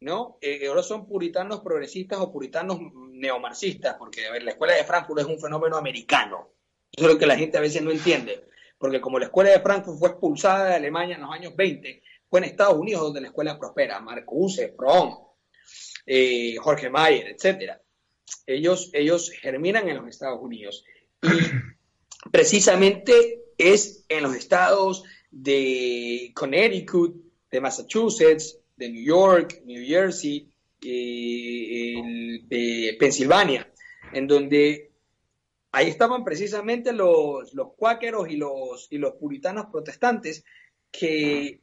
[0.00, 0.38] ¿no?
[0.40, 2.78] Eh, ahora son puritanos progresistas o puritanos
[3.12, 6.52] neomarxistas, porque a ver, la escuela de Frankfurt es un fenómeno americano.
[6.92, 8.44] Eso es lo que la gente a veces no entiende,
[8.78, 12.40] porque como la escuela de Frankfurt fue expulsada de Alemania en los años 20, fue
[12.40, 15.16] en Estados Unidos donde la escuela prospera, Marcuse, Prom,
[16.06, 17.80] eh, Jorge Mayer, etcétera.
[18.46, 20.84] Ellos, ellos germinan en los Estados Unidos.
[21.22, 21.28] Y
[22.30, 27.16] precisamente es en los estados de Connecticut,
[27.50, 30.48] de Massachusetts, de New York, New Jersey,
[30.80, 33.70] eh, de Pensilvania,
[34.12, 34.92] en donde
[35.72, 40.44] ahí estaban precisamente los, los cuáqueros y los, y los puritanos protestantes
[40.90, 41.60] que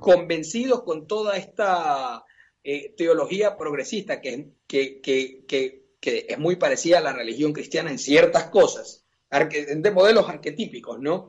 [0.00, 2.24] convencidos con toda esta
[2.62, 5.82] eh, teología progresista que, que, que, que,
[6.28, 11.28] es muy parecida a la religión cristiana en ciertas cosas, de modelos arquetípicos, ¿no?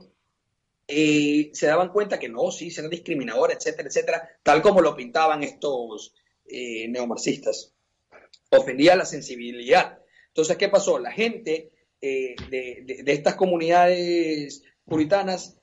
[0.88, 5.44] Eh, se daban cuenta que no, sí, será discriminador, etcétera, etcétera, tal como lo pintaban
[5.44, 6.14] estos
[6.46, 7.74] eh, neomarxistas.
[8.50, 10.00] Ofendía la sensibilidad.
[10.28, 11.00] Entonces, ¿qué pasó?
[11.00, 11.72] La gente
[12.02, 15.58] eh, de, estas comunidades puritanas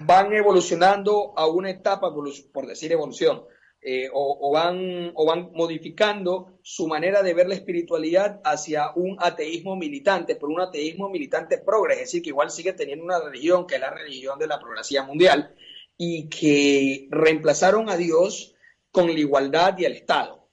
[0.00, 3.44] van evolucionando a una etapa, por decir evolución,
[3.84, 9.74] eh, o, van, o van modificando su manera de ver la espiritualidad hacia un ateísmo
[9.74, 13.74] militante, pero un ateísmo militante progres, es decir, que igual sigue teniendo una religión que
[13.74, 15.56] es la religión de la progresía mundial,
[15.96, 18.54] y que reemplazaron a Dios
[18.92, 20.48] con la igualdad y el Estado.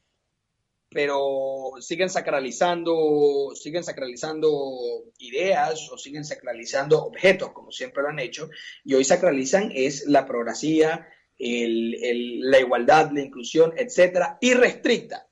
[0.90, 4.50] Pero siguen sacralizando, siguen sacralizando
[5.20, 8.50] ideas o siguen sacralizando objetos, como siempre lo han hecho,
[8.84, 11.08] y hoy sacralizan es la progresía,
[11.40, 15.28] la igualdad, la inclusión, etcétera, irrestricta,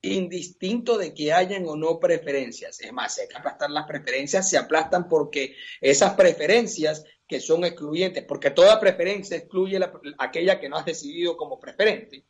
[0.00, 2.80] indistinto de que hayan o no preferencias.
[2.80, 7.64] Es más, si hay que aplastar las preferencias, se aplastan porque esas preferencias que son
[7.64, 9.80] excluyentes, porque toda preferencia excluye
[10.18, 12.24] aquella que no has decidido como preferente,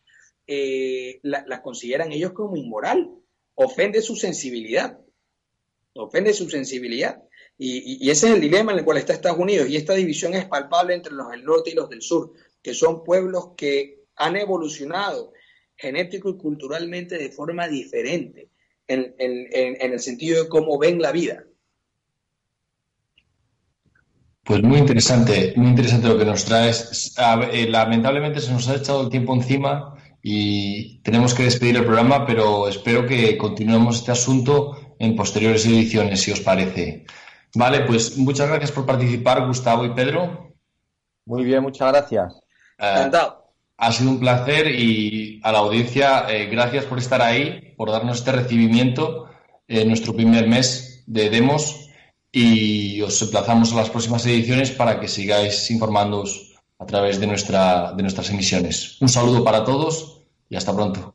[0.47, 3.11] eh, la, consideran ellos como inmoral,
[3.55, 4.99] ofende su sensibilidad,
[5.95, 7.23] ofende su sensibilidad.
[7.59, 10.35] Y, y, ese es el dilema en el cual está Estados Unidos, y esta división
[10.35, 12.33] es palpable entre los del norte y los del sur
[12.63, 15.33] que son pueblos que han evolucionado
[15.77, 18.51] genético y culturalmente de forma diferente
[18.87, 21.45] en, el sentido de cómo ven la vida.
[24.45, 27.15] Pues muy interesante, muy interesante lo que nos traes.
[27.53, 32.27] Eh, lamentablemente se nos ha echado el tiempo encima y tenemos que despedir el programa,
[32.27, 37.05] pero espero que continuemos este asunto en posteriores ediciones, si os parece.
[37.55, 40.55] Vale, pues muchas gracias por participar, Gustavo y Pedro.
[41.25, 42.42] Muy bien, muchas gracias.
[43.79, 48.19] Ha sido un placer y a la audiencia, eh, gracias por estar ahí, por darnos
[48.19, 49.29] este recibimiento
[49.69, 51.89] en nuestro primer mes de demos
[52.31, 57.93] y os emplazamos a las próximas ediciones para que sigáis informándoos a través de, nuestra,
[57.93, 59.01] de nuestras emisiones.
[59.01, 61.15] Un saludo para todos y hasta pronto.